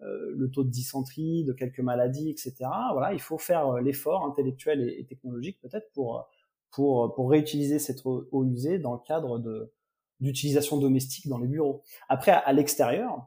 [0.00, 2.54] le taux de dysenterie, de quelques maladies, etc.
[2.92, 6.28] Voilà, il faut faire l'effort intellectuel et, technologique peut-être pour
[6.70, 9.72] pour, pour réutiliser cette eau, usée dans le cadre de
[10.20, 11.82] d'utilisation domestique dans les bureaux.
[12.08, 13.26] Après, à, l'extérieur,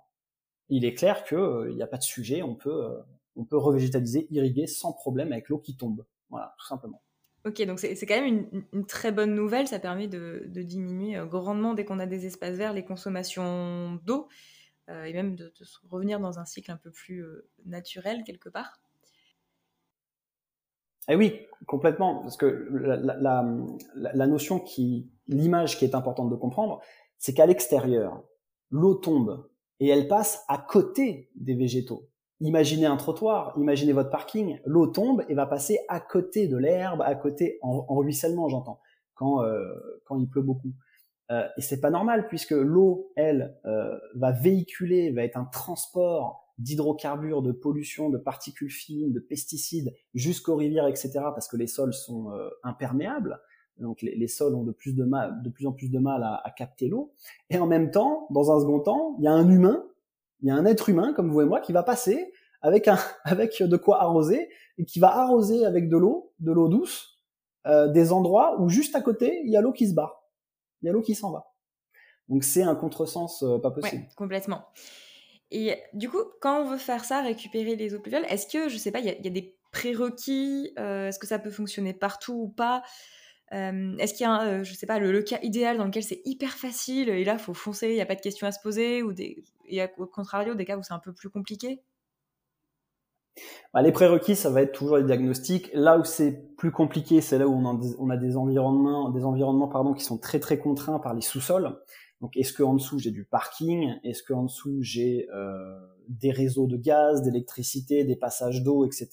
[0.70, 3.00] il est clair qu'il euh, n'y a pas de sujet, on peut, euh,
[3.36, 6.06] on peut revégétaliser, irriguer sans problème avec l'eau qui tombe.
[6.30, 7.02] Voilà, tout simplement.
[7.46, 11.74] Ok, donc c'est quand même une, très bonne nouvelle, ça permet de, diminuer euh, grandement
[11.74, 14.28] dès qu'on a des espaces verts les consommations d'eau
[15.06, 15.52] et même de,
[15.90, 17.24] revenir dans un cycle un peu plus
[17.66, 18.80] naturel quelque part.
[21.08, 26.80] Eh oui, complètement, parce que la, notion qui, l'image qui est importante de comprendre,
[27.18, 28.24] c'est qu'à l'extérieur,
[28.70, 29.48] l'eau tombe
[29.80, 32.08] et elle passe à côté des végétaux.
[32.40, 37.02] Imaginez un trottoir, imaginez votre parking, l'eau tombe et va passer à côté de l'herbe,
[37.02, 38.80] à côté en, ruissellement, j'entends,
[39.16, 39.64] quand euh,
[40.06, 40.74] quand il pleut beaucoup.
[41.30, 46.42] Euh, et c'est pas normal puisque l'eau, elle, euh, va véhiculer, va être un transport
[46.58, 51.12] d'hydrocarbures, de pollution, de particules fines, de pesticides jusqu'aux rivières, etc.
[51.34, 53.40] Parce que les sols sont euh, imperméables.
[53.78, 56.42] Donc les, sols ont de plus, de, mal, de plus en plus de mal à,
[56.44, 57.14] à capter l'eau.
[57.50, 59.84] Et en même temps, dans un second temps, il y a un humain,
[60.42, 62.32] il y a un être humain comme vous et moi qui va passer
[62.62, 66.68] avec un avec de quoi arroser et qui va arroser avec de l'eau, de l'eau
[66.68, 67.20] douce,
[67.68, 70.21] euh, des endroits où juste à côté il y a l'eau qui se barre,
[70.82, 71.54] il y a l'eau qui s'en va.
[72.30, 74.04] Donc c'est un contresens euh, pas possible.
[74.04, 74.66] Ouais, complètement.
[75.52, 78.78] Et du coup, quand on veut faire ça, récupérer les eaux pluviales, est-ce que, je
[78.78, 82.50] sais pas, il y, a des prérequis euh, Est-ce que ça peut fonctionner partout ou
[82.50, 82.84] pas?
[83.54, 86.22] Euh, Est-ce qu'il y a, euh, je sais pas, le, cas idéal dans lequel c'est
[86.24, 88.62] hyper facile et là, il faut foncer, il n'y a pas de questions à se
[88.62, 91.82] poser ou des, et au contrario, des cas où c'est un peu plus compliqué?
[93.74, 95.70] Bah, les prérequis, ça va être toujours les diagnostics.
[95.74, 99.94] Là où c'est plus compliqué, c'est là où on a, des, environnements, des environnements pardon,
[99.94, 101.78] qui sont très très contraints par les sous-sols.
[102.20, 103.96] Donc, est-ce qu'en dessous j'ai du parking?
[104.04, 109.10] Est-ce qu'en dessous j'ai euh, des réseaux de gaz, d'électricité, des passages d'eau, etc.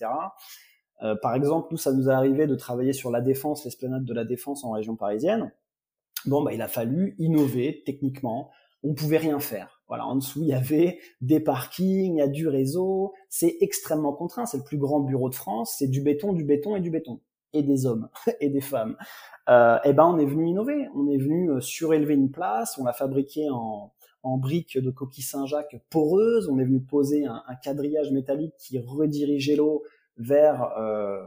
[1.03, 4.15] Euh, par exemple, nous, ça nous est arrivé de travailler sur la défense, l'esplanade de
[4.15, 5.53] la défense en région parisienne.
[6.27, 8.51] Bon, bah, il a fallu innover techniquement.
[8.83, 9.78] On pouvait rien faire.
[9.89, 13.15] Voilà, en dessous, il y avait des parkings, il y a du réseau.
[13.29, 14.47] C'est extrêmement contraint.
[14.47, 15.77] C'est le plus grand bureau de France.
[15.79, 17.21] C'est du béton, du béton et du béton
[17.55, 18.09] et des hommes
[18.41, 18.97] et des femmes
[19.49, 22.85] euh, eh ben on est venu innover, on est venu euh, surélever une place, on
[22.85, 26.51] l'a fabriqué en, briques de coquilles Saint-Jacques poreuses.
[26.51, 29.85] On est venu poser un, quadrillage métallique qui redirigeait l'eau
[30.19, 31.19] vers euh,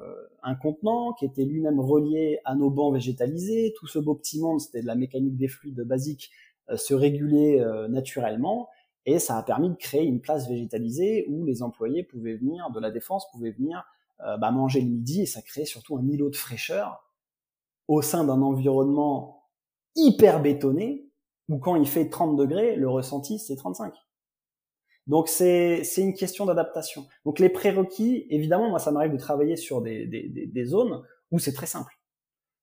[0.43, 3.73] un contenant qui était lui-même relié à nos bancs végétalisés.
[3.75, 6.29] Tout ce beau petit monde, c'était de la mécanique des fluides basique,
[6.75, 8.69] se régulait euh, naturellement.
[9.05, 12.79] Et ça a permis de créer une place végétalisée où les employés pouvaient venir, de
[12.79, 13.83] la défense pouvaient venir
[14.19, 17.11] bah, manger le midi et ça créait surtout un îlot de fraîcheur
[17.87, 19.47] au sein d'un environnement
[19.95, 21.09] hyper bétonné
[21.49, 23.93] où quand il fait 30 degrés, le ressenti c'est 35.
[25.07, 27.05] Donc c'est c'est une question d'adaptation.
[27.25, 31.39] Donc les prérequis, évidemment, moi ça m'arrive de travailler sur des, des, des, zones où
[31.39, 31.93] c'est très simple.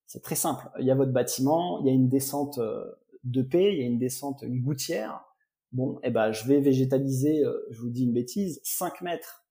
[0.07, 0.71] C'est très simple.
[0.79, 2.85] Il y a votre bâtiment, il y a une descente euh,
[3.31, 5.25] de paix, il y a une descente, une gouttière.
[5.73, 9.45] Bon, eh ben je vais végétaliser, euh, je vous dis une bêtise, 5 mètres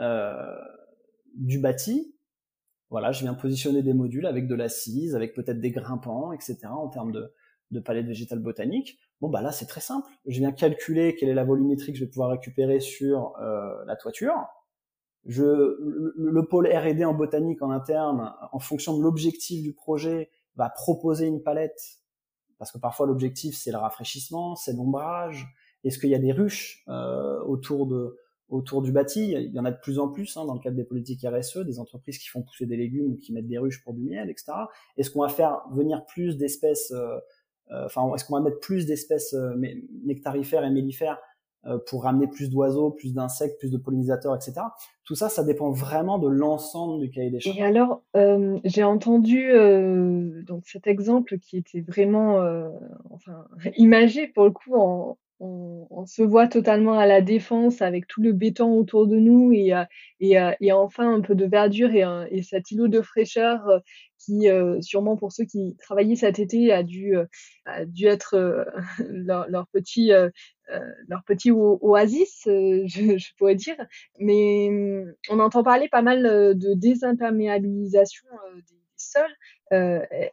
[0.00, 0.56] euh,
[1.34, 2.14] du bâti.
[2.90, 6.58] Voilà, je viens positionner des modules avec de l'assise, avec peut-être des grimpants, etc.
[6.66, 7.32] en termes de,
[7.84, 8.98] palette végétale botanique.
[9.20, 10.10] Bon, bah là, c'est très simple.
[10.26, 13.94] Je viens calculer quelle est la volumétrie que je vais pouvoir récupérer sur euh, la
[13.94, 14.34] toiture.
[15.24, 15.44] Je,
[16.16, 21.26] le, pôle R&D en botanique en interne, en fonction de l'objectif du projet, va proposer
[21.26, 22.00] une palette,
[22.60, 25.48] parce que parfois l'objectif c'est le rafraîchissement, c'est l'ombrage.
[25.82, 28.16] Est-ce qu'il y a des ruches euh, autour de
[28.48, 29.32] autour du bâti?
[29.32, 31.58] Il y en a de plus en plus hein, dans le cadre des politiques RSE,
[31.58, 34.30] des entreprises qui font pousser des légumes ou qui mettent des ruches pour du miel,
[34.30, 34.52] etc.
[34.96, 37.18] Est-ce qu'on va faire venir plus d'espèces euh,
[37.72, 39.54] euh, est-ce qu'on va mettre plus d'espèces euh,
[40.04, 41.18] nectarifères et mellifères
[41.86, 44.62] pour ramener plus d'oiseaux, plus d'insectes, plus de pollinisateurs, etc.
[45.04, 47.58] Tout ça, ça dépend vraiment de l'ensemble du cahier des charges.
[47.58, 52.68] Et alors, euh, j'ai entendu euh, donc cet exemple qui était vraiment, euh,
[53.10, 53.44] enfin,
[53.76, 54.74] imagé pour le coup
[55.40, 59.74] on, se voit totalement à la défense avec tout le béton autour de nous et,
[59.74, 59.84] euh,
[60.20, 63.78] et, euh, enfin un peu de verdure et, et cet îlot de fraîcheur euh,
[64.20, 64.48] qui,
[64.80, 67.14] sûrement pour ceux qui travaillaient cet été, a dû,
[67.64, 68.66] a dû être
[69.08, 70.10] leur, leur, petit,
[71.08, 73.76] leur petit oasis, je, je, pourrais dire.
[74.18, 74.68] Mais
[75.28, 78.26] on entend parler pas mal de désimperméabilisation
[78.68, 79.36] des sols.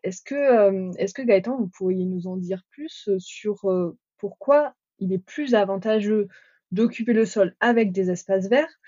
[0.03, 3.61] est-ce que, est-ce que Gaëtan, vous pourriez nous en dire plus sur
[4.17, 6.27] pourquoi il est plus avantageux
[6.71, 8.79] d'occuper le sol avec des espaces verts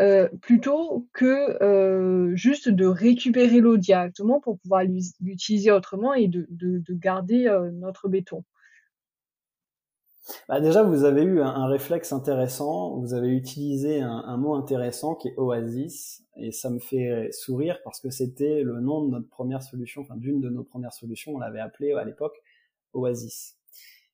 [0.00, 4.84] euh, plutôt que euh, juste de récupérer l'eau directement pour pouvoir
[5.20, 8.44] l'utiliser autrement et de, de, de garder euh, notre béton.
[10.48, 14.54] Bah déjà, vous avez eu un, un, réflexe intéressant, vous avez utilisé un, un, mot
[14.54, 19.10] intéressant qui est oasis, et ça me fait sourire parce que c'était le nom de
[19.10, 22.36] notre première solution, enfin d'une de nos premières solutions, on l'avait appelé à l'époque
[22.92, 23.56] oasis.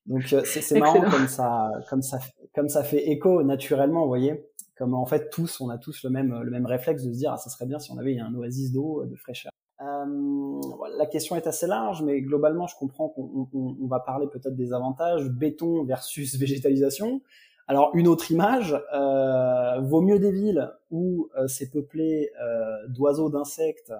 [0.05, 2.19] Donc c'est marrant comme ça, comme ça,
[2.55, 4.45] comme ça fait écho naturellement, vous voyez,
[4.77, 7.31] comme en fait tous, on a tous le même, le même réflexe de se dire
[7.33, 9.51] ah ça serait bien si on avait un oasis d'eau, de fraîcheur.
[9.81, 10.61] Euh,
[10.97, 14.55] la question est assez large, mais globalement, je comprends qu'on on, on va parler peut-être
[14.55, 17.21] des avantages béton versus végétalisation.
[17.67, 23.29] Alors une autre image, euh, vaut mieux des villes où euh, c'est peuplé euh, d'oiseaux,
[23.29, 23.93] d'insectes,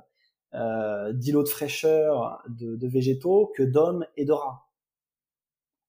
[0.53, 4.65] euh, d'îlots de fraîcheur, de, de végétaux que d'hommes et de rats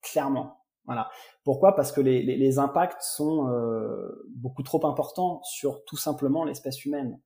[0.03, 0.66] clairement.
[0.87, 1.09] Voilà.
[1.44, 1.75] Pourquoi?
[1.75, 6.85] Parce que les, les, les impacts sont euh, beaucoup trop importants sur tout simplement l'espèce
[6.85, 7.20] humaine.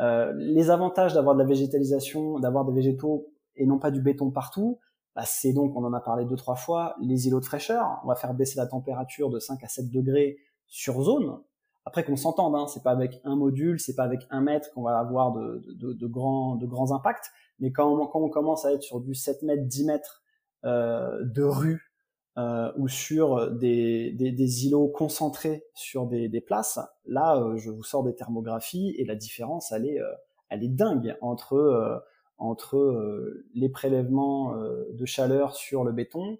[0.00, 4.30] Euh, les avantages d'avoir de la végétalisation, d'avoir des végétaux et non pas du béton
[4.30, 4.78] partout,
[5.14, 8.00] bah, c'est donc, on en a parlé deux trois fois, les îlots de fraîcheur.
[8.04, 11.38] On va faire baisser la température de 5 à 7 degrés sur zone.
[11.84, 14.82] Après qu'on s'entende, hein, c'est pas avec un module, c'est pas avec un mètre qu'on
[14.82, 17.30] va avoir de, de, de, grands, de grands impacts.
[17.58, 20.22] Mais quand on, quand on commence à être sur du 7 mètres, 10 mètres
[20.64, 21.91] euh, de rue
[22.38, 27.70] euh, ou sur des, des, des, îlots concentrés sur des, des places, là, euh, je
[27.70, 30.10] vous sors des thermographies et la différence, elle est, euh,
[30.48, 31.98] elle est dingue entre, euh,
[32.38, 36.38] entre les prélèvements de chaleur sur le béton,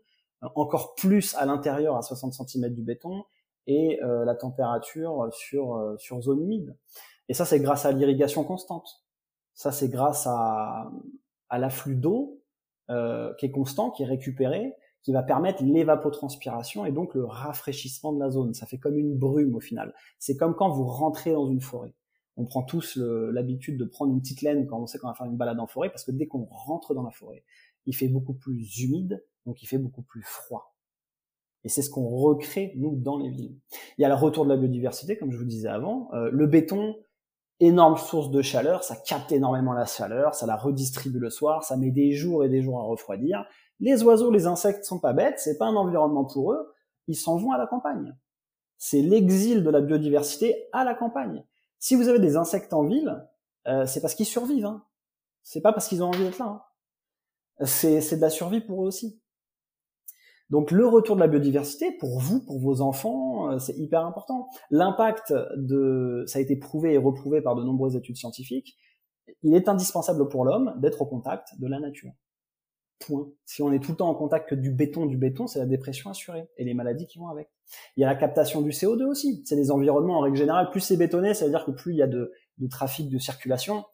[0.56, 3.24] encore plus à l'intérieur à 60 cm du béton,
[3.68, 6.76] et la température sur, sur zone humide.
[7.28, 9.04] Et ça, c'est grâce à l'irrigation constante.
[9.54, 10.90] Ça, c'est grâce à,
[11.48, 12.42] à l'afflux d'eau
[12.88, 18.20] qui est constant, qui est récupéré, qui va permettre l'évapotranspiration et donc le rafraîchissement de
[18.20, 18.54] la zone.
[18.54, 19.94] Ça fait comme une brume au final.
[20.18, 21.94] C'est comme quand vous rentrez dans une forêt.
[22.36, 25.26] On prend tous l'habitude de prendre une petite laine quand on sait qu'on va faire
[25.26, 27.44] une balade en forêt parce que dès qu'on rentre dans la forêt,
[27.86, 30.74] il fait beaucoup plus humide, donc il fait beaucoup plus froid.
[31.64, 33.56] Et c'est ce qu'on recrée, nous, dans les villes.
[33.98, 36.08] Il y a le retour de la biodiversité, comme je vous disais avant.
[36.12, 36.96] Euh, le béton,
[37.60, 41.76] énorme source de chaleur, ça capte énormément la chaleur, ça la redistribue le soir, ça
[41.76, 43.44] met des jours et des jours à refroidir.
[43.82, 46.72] Les oiseaux, les insectes sont pas bêtes, c'est pas un environnement pour eux,
[47.08, 48.16] ils s'en vont à la campagne.
[48.78, 51.44] C'est l'exil de la biodiversité à la campagne.
[51.80, 53.28] Si vous avez des insectes en ville,
[53.66, 54.66] euh, c'est parce qu'ils survivent.
[54.66, 54.84] Hein.
[55.42, 56.46] C'est pas parce qu'ils ont envie d'être là.
[57.58, 57.64] Hein.
[57.64, 59.20] C'est, c'est de la survie pour eux aussi.
[60.48, 64.48] Donc le retour de la biodiversité pour vous, pour vos enfants, euh, c'est hyper important.
[64.70, 68.76] L'impact de, ça a été prouvé et reprouvé par de nombreuses études scientifiques.
[69.42, 72.12] Il est indispensable pour l'homme d'être au contact de la nature.
[73.44, 75.66] Si on est tout le temps en contact que du béton, du béton, c'est la
[75.66, 77.48] dépression assurée et les maladies qui vont avec.
[77.96, 79.42] Il y a la captation du CO2 aussi.
[79.44, 80.70] C'est des environnements en règle générale.
[80.70, 82.32] Plus c'est bétonné, ça veut dire que plus il y a de,
[82.70, 83.84] trafic, de circulation,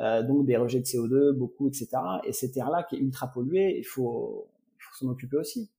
[0.00, 1.88] euh, donc des rejets de CO2, beaucoup, etc.
[2.24, 5.70] Et cette terre-là qui est ultra polluée, il faut, faut s'en occuper aussi.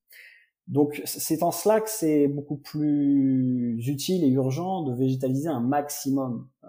[0.68, 6.48] Donc c'est en cela que c'est beaucoup plus utile et urgent de végétaliser un maximum
[6.62, 6.68] euh,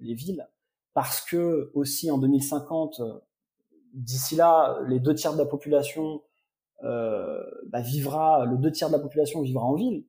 [0.00, 0.48] les villes,
[0.94, 3.02] parce que aussi en 2050,
[3.94, 6.22] d'ici là, les deux tiers de la population
[6.82, 10.04] euh, bah, vivra, le deux tiers de la population vivra en ville.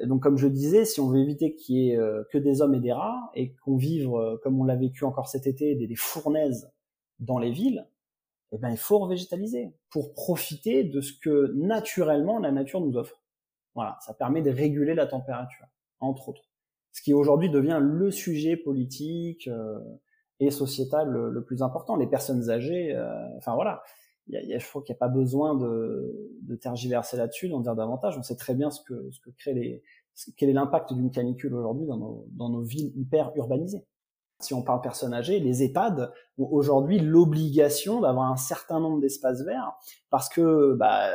[0.00, 2.62] Et donc comme je disais, si on veut éviter qu'il y ait euh, que des
[2.62, 5.74] hommes et des rats et qu'on vive euh, comme on l'a vécu encore cet été,
[5.74, 6.72] des, des fournaises
[7.18, 7.86] dans les villes,
[8.52, 13.22] eh ben, il faut revégétaliser pour profiter de ce que naturellement la nature nous offre.
[13.74, 15.66] Voilà, ça permet de réguler la température,
[16.00, 16.48] entre autres.
[16.92, 19.78] Ce qui aujourd'hui devient le sujet politique euh,
[20.40, 21.96] et sociétal le, plus important.
[21.96, 23.82] Les personnes âgées, euh, enfin voilà,
[24.28, 27.48] y a, y a, je crois qu'il n'y a pas besoin de, de tergiverser là-dessus,
[27.48, 28.16] d'en dire davantage.
[28.18, 29.82] On sait très bien ce que, ce que crée les,
[30.36, 33.84] quel est l'impact d'une canicule aujourd'hui dans nos, dans nos villes hyper urbanisées
[34.40, 39.42] si on parle personnes âgées, les EHPAD ont aujourd'hui l'obligation d'avoir un certain nombre d'espaces
[39.42, 39.72] verts
[40.10, 41.10] parce que bah,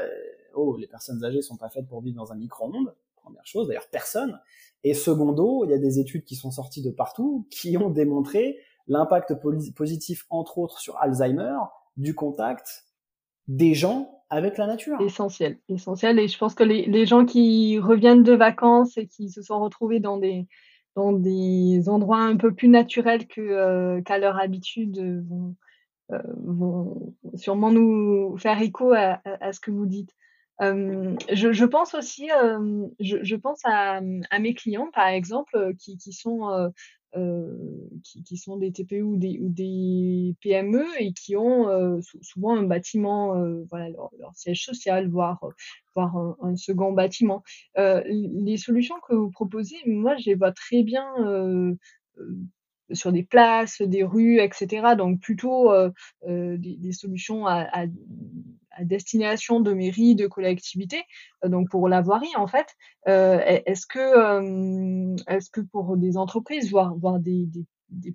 [0.56, 3.88] oh, les personnes âgées sont pas faites pour vivre dans un micro-ondes, première chose, d'ailleurs
[3.90, 4.40] personne.
[4.84, 8.60] Et secondo, il y a des études qui sont sorties de partout qui ont démontré
[8.88, 9.36] l'impact
[9.76, 11.58] positif, entre autres, sur Alzheimer,
[11.98, 12.86] du contact
[13.48, 15.00] des gens avec la nature.
[15.02, 16.20] Essentiel, essentiel.
[16.20, 19.60] Et je pense que les, les gens qui reviennent de vacances et qui se sont
[19.60, 20.48] retrouvés dans des
[20.96, 25.56] dans des endroits un peu plus naturels que euh, qu'à leur habitude euh, vont,
[26.12, 29.20] euh, vont sûrement nous faire écho à,
[29.52, 30.12] ce que vous dites.
[30.60, 32.30] Je, pense aussi,
[33.00, 36.72] je, pense à, à, mes clients, par exemple, qui, qui sont
[37.16, 37.56] euh,
[38.26, 43.66] qui, sont des TPE ou des, PME et qui ont euh, souvent un bâtiment, euh,
[43.70, 45.40] voilà, leur, siège social, voire,
[45.96, 47.44] voire un, second bâtiment.
[47.76, 51.06] les solutions que vous proposez, moi, je les vois très bien
[52.92, 54.96] sur des places, des rues, etc.
[54.98, 55.72] Donc plutôt
[56.28, 57.86] des, solutions à,
[58.74, 61.04] à, destination de mairies, de collectivités.
[61.44, 62.68] Euh, donc pour la voirie, en fait,
[63.08, 67.48] euh, est-ce que, euh, est-ce que pour des entreprises, voire, des,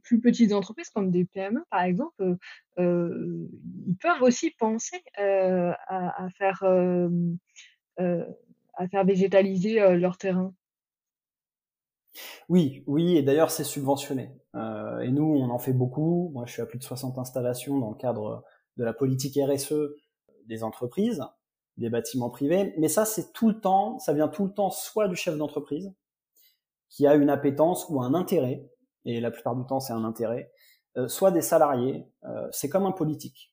[0.03, 2.37] plus petites entreprises comme des PME, par exemple,
[2.79, 6.65] ils peuvent aussi penser à, faire
[8.75, 10.53] à faire végétaliser leur terrain?
[12.49, 14.33] Oui, oui, et d'ailleurs c'est subventionné.
[14.55, 16.31] Et nous, on en fait beaucoup.
[16.35, 18.43] Moi, je suis à plus de 60 installations dans le cadre
[18.79, 19.75] de la politique RSE
[20.49, 21.23] des entreprises,
[21.77, 22.75] des bâtiments privés.
[22.79, 25.93] Mais ça, c'est tout le temps, ça vient tout le temps soit du chef d'entreprise
[26.89, 28.67] qui a une appétence ou un intérêt,
[29.05, 30.51] et la plupart du temps c'est un intérêt,
[30.97, 32.07] euh, soit des salariés.
[32.25, 33.53] Euh, c'est comme un politique.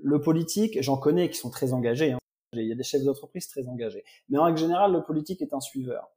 [0.00, 2.12] Le politique, j'en connais qui sont très engagés.
[2.12, 2.18] Hein.
[2.52, 4.04] Il y a des chefs d'entreprise très engagés.
[4.28, 6.08] Mais en règle générale, le politique est un suiveur.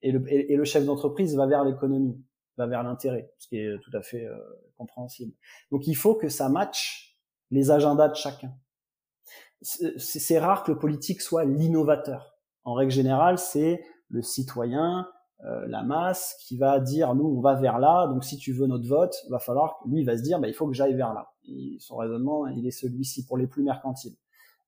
[0.00, 2.24] Et le, et le chef d'entreprise va vers l'économie
[2.58, 4.36] va vers l'intérêt, ce qui est tout à fait euh,
[4.76, 5.32] compréhensible.
[5.70, 7.16] Donc il faut que ça matche
[7.50, 8.52] les agendas de chacun.
[9.60, 12.34] C'est rare que le politique soit l'innovateur.
[12.64, 15.08] En règle générale, c'est le citoyen,
[15.44, 18.66] euh, la masse qui va dire nous on va vers là, donc si tu veux
[18.66, 21.14] notre vote, va falloir lui il va se dire bah, il faut que j'aille vers
[21.14, 21.30] là.
[21.78, 24.16] Son raisonnement il est celui-ci pour les plus mercantiles.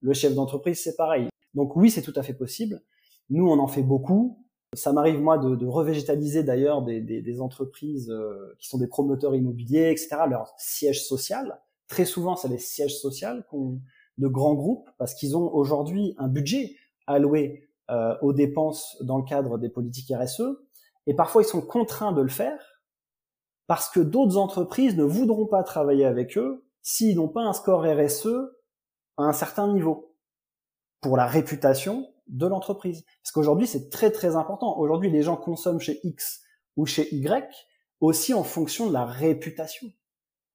[0.01, 1.29] Le chef d'entreprise c'est pareil.
[1.55, 2.83] Donc oui c'est tout à fait possible.
[3.31, 4.45] Nous on en fait beaucoup.
[4.75, 8.87] Ça m'arrive moi de, de revégétaliser d'ailleurs des, des, des, entreprises euh, qui sont des
[8.87, 10.11] promoteurs immobiliers, etc.
[10.29, 11.61] Leur siège social.
[11.89, 13.43] Très souvent, c'est les sièges sociaux
[14.21, 19.25] de grands groupes parce qu'ils ont aujourd'hui un budget alloué euh, aux dépenses dans le
[19.25, 20.43] cadre des politiques RSE.
[21.07, 22.61] Et parfois, ils sont contraints de le faire
[23.67, 27.83] parce que d'autres entreprises ne voudront pas travailler avec eux s'ils n'ont pas un score
[27.83, 28.29] RSE
[29.17, 30.17] à un certain niveau
[31.01, 33.05] pour la réputation de l'entreprise.
[33.23, 34.79] Parce qu'aujourd'hui, c'est très très important.
[34.79, 36.43] Aujourd'hui, les gens consomment chez X
[36.77, 37.49] ou chez Y
[38.01, 39.89] aussi en fonction de la réputation.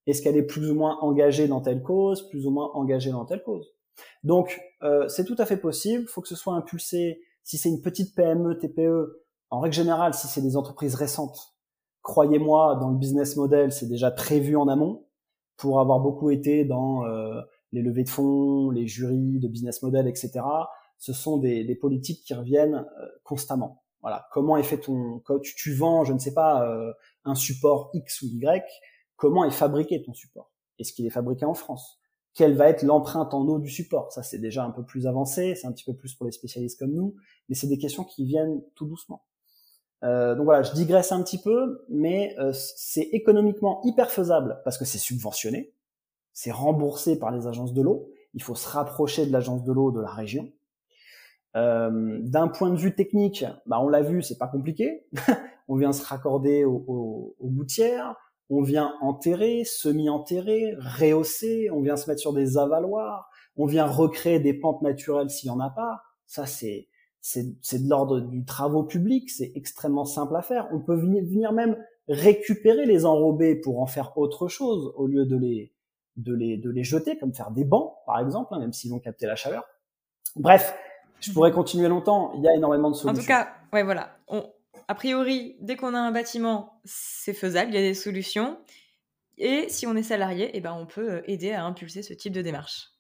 [0.07, 3.25] Est-ce qu'elle est plus ou moins engagée dans telle cause, plus ou moins engagée dans
[3.25, 3.73] telle cause?
[4.23, 6.07] Donc, euh, c'est tout à fait possible.
[6.07, 7.21] Faut que ce soit impulsé.
[7.43, 11.55] Si c'est une petite PME, TPE, en règle générale, si c'est des entreprises récentes,
[12.01, 15.05] croyez-moi, dans le business model, c'est déjà prévu en amont
[15.57, 20.07] pour avoir beaucoup été dans euh, les levées de fonds, les jurys de business model,
[20.07, 20.41] etc
[20.97, 23.83] ce sont des, des politiques qui reviennent euh, constamment.
[24.01, 27.89] Voilà, comment est fait ton, tu, tu vends, je ne sais pas, euh, un support
[27.93, 28.63] X ou Y,
[29.15, 30.51] comment est fabriqué ton support?
[30.79, 31.99] Est-ce qu'il est fabriqué en France?
[32.33, 34.11] Quelle va être l'empreinte en eau du support?
[34.11, 36.77] Ça, c'est déjà un peu plus avancé, c'est un petit peu plus pour les spécialistes
[36.77, 37.15] comme nous,
[37.47, 39.23] mais c'est des questions qui viennent tout doucement.
[40.03, 44.77] Euh, donc voilà, je digresse un petit peu, mais euh, c'est économiquement hyper faisable parce
[44.77, 45.73] que c'est subventionné,
[46.33, 48.09] c'est remboursé par les agences de l'eau.
[48.33, 50.51] Il faut se rapprocher de l'agence de l'eau de la région.
[51.55, 55.07] Euh, D'un point de vue technique, bah on l'a vu, c'est pas compliqué.
[55.69, 58.15] on vient se raccorder aux au, au gouttières,
[58.49, 64.39] on vient enterrer, semi-enterrer, rehausser, on vient se mettre sur des avaloirs, on vient recréer
[64.39, 66.01] des pentes naturelles s'il y en a pas.
[66.27, 66.87] Ça, c'est
[67.21, 70.67] c'est de l'ordre du travaux public, c'est extrêmement simple à faire.
[70.71, 71.75] On peut venir, même
[72.07, 75.73] récupérer les enrobés pour en faire autre chose au lieu de les
[76.17, 78.99] de les de les jeter, comme faire des bancs par exemple, hein, même s'ils vont
[78.99, 79.63] capter la chaveur.
[80.35, 80.75] Bref,
[81.19, 82.33] je pourrais continuer longtemps.
[82.35, 83.19] Il y a énormément de solutions.
[83.19, 84.17] En tout cas, ouais, voilà.
[84.27, 84.43] On,
[84.87, 88.59] a priori, dès qu'on a un bâtiment, c'est faisable, il y a des solutions.
[89.37, 92.33] Et si on est salarié, eh ben, on peut euh, aider à impulser ce type
[92.33, 92.91] de démarche.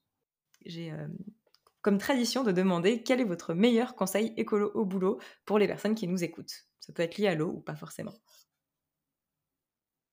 [0.65, 1.07] J'ai euh,
[1.81, 5.95] comme tradition de demander quel est votre meilleur conseil écolo au boulot pour les personnes
[5.95, 6.65] qui nous écoutent.
[6.79, 8.13] Ça peut être lié à l'eau ou pas forcément.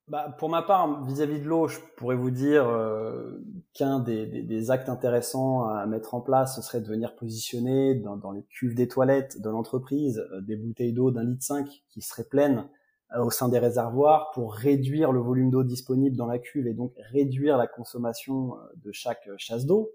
[0.09, 3.41] Bah, pour ma part, vis-à-vis de l'eau, je pourrais vous dire euh,
[3.73, 7.95] qu'un des, des, des, actes intéressants à mettre en place, ce serait de venir positionner
[7.95, 11.85] dans, dans les cuves des toilettes de l'entreprise euh, des bouteilles d'eau d'un litre cinq
[11.89, 12.69] qui seraient pleines
[13.15, 16.75] euh, au sein des réservoirs pour réduire le volume d'eau disponible dans la cuve et
[16.75, 19.93] donc réduire la consommation de chaque chasse d'eau.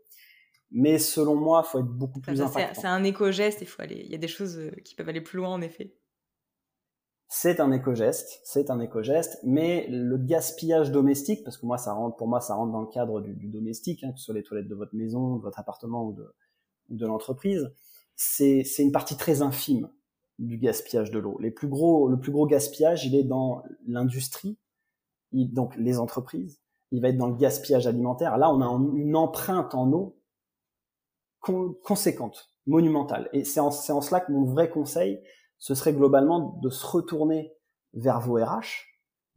[0.72, 2.82] Mais selon moi, il faut être beaucoup plus impactant.
[2.82, 4.04] C'est un éco-geste, il faut aller.
[4.06, 5.94] Il y a des choses qui peuvent aller plus loin en effet
[7.30, 12.16] c'est un éco-geste, c'est un éco-geste, mais le gaspillage domestique, parce que moi ça rentre,
[12.16, 14.70] pour moi ça rentre dans le cadre du, domestique, hein, que ce soit les toilettes
[14.70, 16.34] de votre maison, de votre appartement ou de,
[16.90, 17.70] de l'entreprise,
[18.16, 19.90] c'est, une partie très infime
[20.40, 21.38] du gaspillage de l'eau.
[21.40, 24.58] Les plus gros, le plus gros gaspillage, il est dans l'industrie,
[25.32, 26.62] donc les entreprises.
[26.92, 28.38] Il va être dans le gaspillage alimentaire.
[28.38, 30.18] Là, on a une empreinte en eau
[31.84, 33.30] conséquente, monumentale.
[33.34, 35.22] Et c'est en, c'est en cela que mon vrai conseil,
[35.60, 37.54] ce serait globalement de se retourner
[37.94, 38.86] vers vos RH,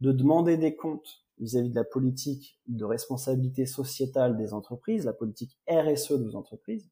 [0.01, 5.57] de demander des comptes vis-à-vis de la politique de responsabilité sociétale des entreprises, la politique
[5.67, 6.91] RSE de vos entreprises,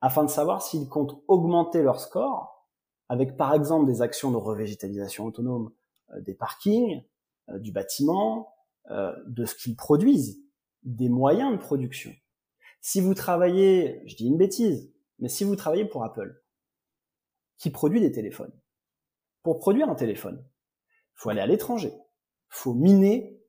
[0.00, 2.60] afin de savoir s'ils comptent augmenter leur score
[3.10, 5.72] avec par exemple des actions de revégétalisation autonome
[6.12, 7.02] euh, des parkings,
[7.50, 8.54] euh, du bâtiment,
[8.90, 10.40] euh, de ce qu'ils produisent,
[10.84, 12.12] des moyens de production.
[12.80, 16.42] Si vous travaillez, je dis une bêtise, mais si vous travaillez pour Apple,
[17.58, 18.52] qui produit des téléphones,
[19.42, 20.44] pour produire un téléphone,
[21.14, 21.92] faut aller à l'étranger,
[22.48, 23.40] faut miner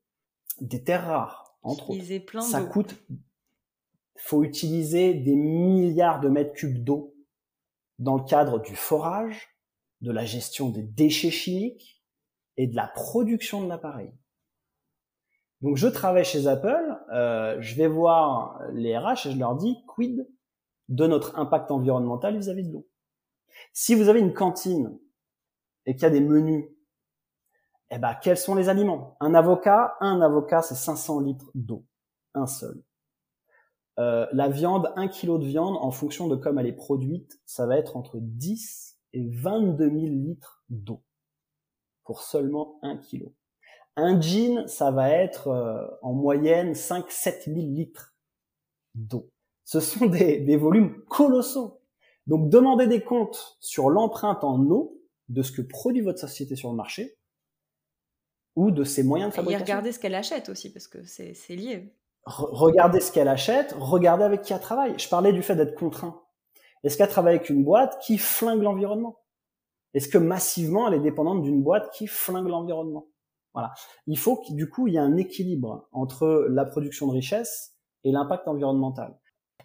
[0.60, 2.40] des terres rares, entre autres.
[2.42, 2.94] Ça coûte,
[4.16, 7.14] faut utiliser des milliards de mètres cubes d'eau
[7.98, 9.48] dans le cadre du forage,
[10.00, 12.02] de la gestion des déchets chimiques
[12.56, 14.12] et de la production de l'appareil.
[15.60, 19.76] Donc je travaille chez Apple, euh, je vais voir les RH et je leur dis
[19.86, 20.28] quid
[20.88, 22.88] de notre impact environnemental vis-à-vis -vis de l'eau?
[23.72, 24.98] Si vous avez une cantine
[25.86, 26.66] et qu'il y a des menus,
[27.90, 29.16] eh ben, quels sont les aliments?
[29.20, 31.84] Un avocat, un avocat, c'est 500 litres d'eau,
[32.34, 32.82] un seul.
[33.98, 37.66] Euh, la viande, un kilo de viande, en fonction de comme elle est produite, ça
[37.66, 41.02] va être entre 10 et 22 000 litres d'eau
[42.04, 43.34] pour seulement un kilo.
[43.96, 48.14] Un jean, ça va être euh, en moyenne 5-7 000 litres
[48.94, 49.28] d'eau.
[49.64, 51.82] Ce sont des, des volumes colossaux.
[52.26, 56.70] Donc demandez des comptes sur l'empreinte en eau de ce que produit votre société sur
[56.70, 57.16] le marché
[58.56, 59.58] ou de ses moyens de fabrication.
[59.58, 61.94] Et regardez ce qu'elle achète aussi, parce que c'est lié.
[62.26, 64.98] regardez ce qu'elle achète, regardez avec qui elle travaille.
[64.98, 66.22] Je parlais du fait d'être contraint.
[66.84, 69.18] Est-ce qu'elle travaille avec une boîte qui flingue l'environnement?
[69.94, 73.06] Est-ce que massivement elle est dépendante d'une boîte qui flingue l'environnement?
[73.54, 73.72] Voilà.
[74.06, 77.74] Il faut que du coup il y ait un équilibre entre la production de richesse
[78.04, 79.18] et l'impact environnemental.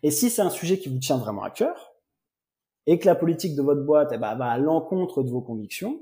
[0.03, 1.96] Et si c'est un sujet qui vous tient vraiment à cœur,
[2.87, 6.01] et que la politique de votre boîte eh ben, va à l'encontre de vos convictions,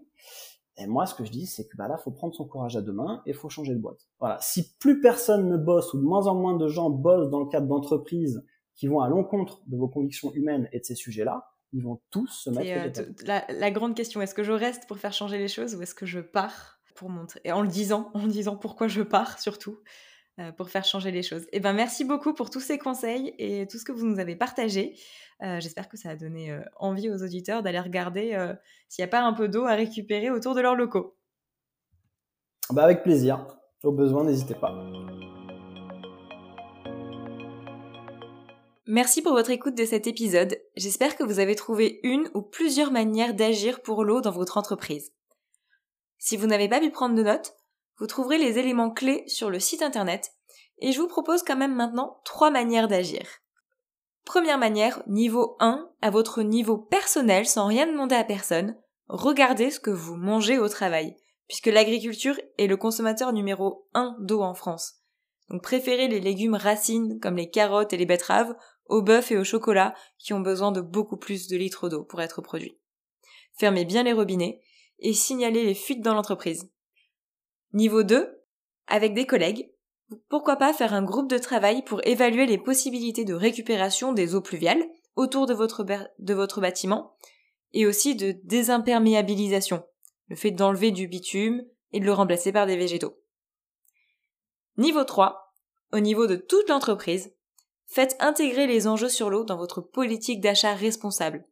[0.78, 2.82] et moi, ce que je dis, c'est que bah là, faut prendre son courage à
[2.82, 4.08] deux mains et faut changer de boîte.
[4.20, 4.38] Voilà.
[4.42, 7.48] Si plus personne ne bosse ou de moins en moins de gens bossent dans le
[7.48, 8.44] cadre d'entreprises
[8.76, 12.28] qui vont à l'encontre de vos convictions humaines et de ces sujets-là, ils vont tous
[12.28, 13.00] se mettre.
[13.00, 15.82] Euh, la, la, grande question, est-ce que je reste pour faire changer les choses ou
[15.82, 19.40] est-ce que je pars pour montrer Et en le disant, en disant pourquoi je pars
[19.40, 19.78] surtout.
[20.38, 21.44] Euh, pour faire changer les choses.
[21.44, 24.20] Et eh ben merci beaucoup pour tous ces conseils et tout ce que vous nous
[24.20, 25.00] avez partagé.
[25.42, 28.38] Euh, j'espère que ça a donné euh, envie aux auditeurs d'aller regarder
[28.90, 31.16] s'il n'y a pas un peu d'eau à récupérer autour de leurs locaux.
[32.70, 33.48] Bah avec plaisir.
[33.82, 34.76] Au besoin, n'hésitez pas.
[38.88, 40.60] Merci pour votre écoute de cet épisode.
[40.76, 45.14] J'espère que vous avez trouvé une ou plusieurs manières d'agir pour l'eau dans votre entreprise.
[46.18, 47.56] Si vous n'avez pas pu prendre de notes,
[47.98, 50.34] vous trouverez les éléments clés sur le site internet
[50.80, 53.26] et je vous propose quand même maintenant trois manières d'agir.
[54.26, 58.76] Première manière, niveau 1, à votre niveau personnel, sans rien demander à personne,
[59.08, 61.16] regardez ce que vous mangez au travail,
[61.48, 64.96] puisque l'agriculture est le consommateur numéro 1 d'eau en France.
[65.50, 68.56] Donc préférez les légumes racines comme les carottes et les betteraves
[68.88, 72.22] au bœuf et au chocolat qui ont besoin de beaucoup plus de litres d'eau pour
[72.22, 72.80] être produits.
[73.54, 74.60] Fermez bien les robinets
[75.00, 76.70] et signalez les fuites dans l'entreprise.
[77.74, 78.42] Niveau 2,
[78.88, 79.72] avec des collègues,
[80.30, 84.42] pourquoi pas faire un groupe de travail pour évaluer les possibilités de récupération des eaux
[84.42, 84.84] pluviales
[85.16, 85.84] autour de votre,
[86.62, 87.16] bâtiment
[87.74, 89.84] et aussi de désimperméabilisation,
[90.28, 93.18] le fait d'enlever du bitume et de le remplacer par des végétaux.
[94.78, 95.54] Niveau 3,
[95.94, 97.34] au niveau de toute l'entreprise,
[97.88, 101.46] faites intégrer les enjeux sur l'eau dans votre politique d'achat responsable.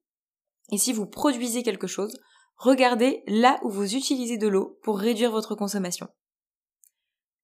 [0.72, 2.20] Et si vous produisez quelque chose,
[2.58, 6.08] regardez là où vous utilisez de l'eau pour réduire votre consommation.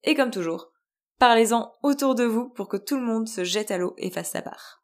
[0.04, 0.72] Et comme toujours,
[1.18, 4.32] parlez-en autour de vous pour que tout le monde se jette à l'eau et fasse
[4.32, 4.84] sa part.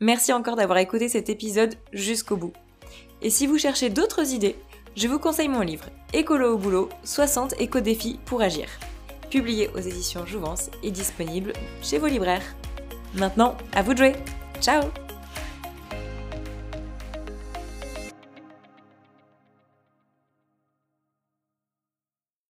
[0.00, 2.52] Merci encore d'avoir écouté cet épisode jusqu'au bout.
[3.20, 4.56] Et si vous cherchez d'autres idées,
[4.96, 8.68] je vous conseille mon livre Écolo au boulot 60 éco-défis pour agir.
[9.30, 11.52] Publié aux éditions Jouvence et disponible
[11.82, 12.54] chez vos libraires.
[13.14, 14.16] Maintenant, à vous de jouer.
[14.60, 14.82] Ciao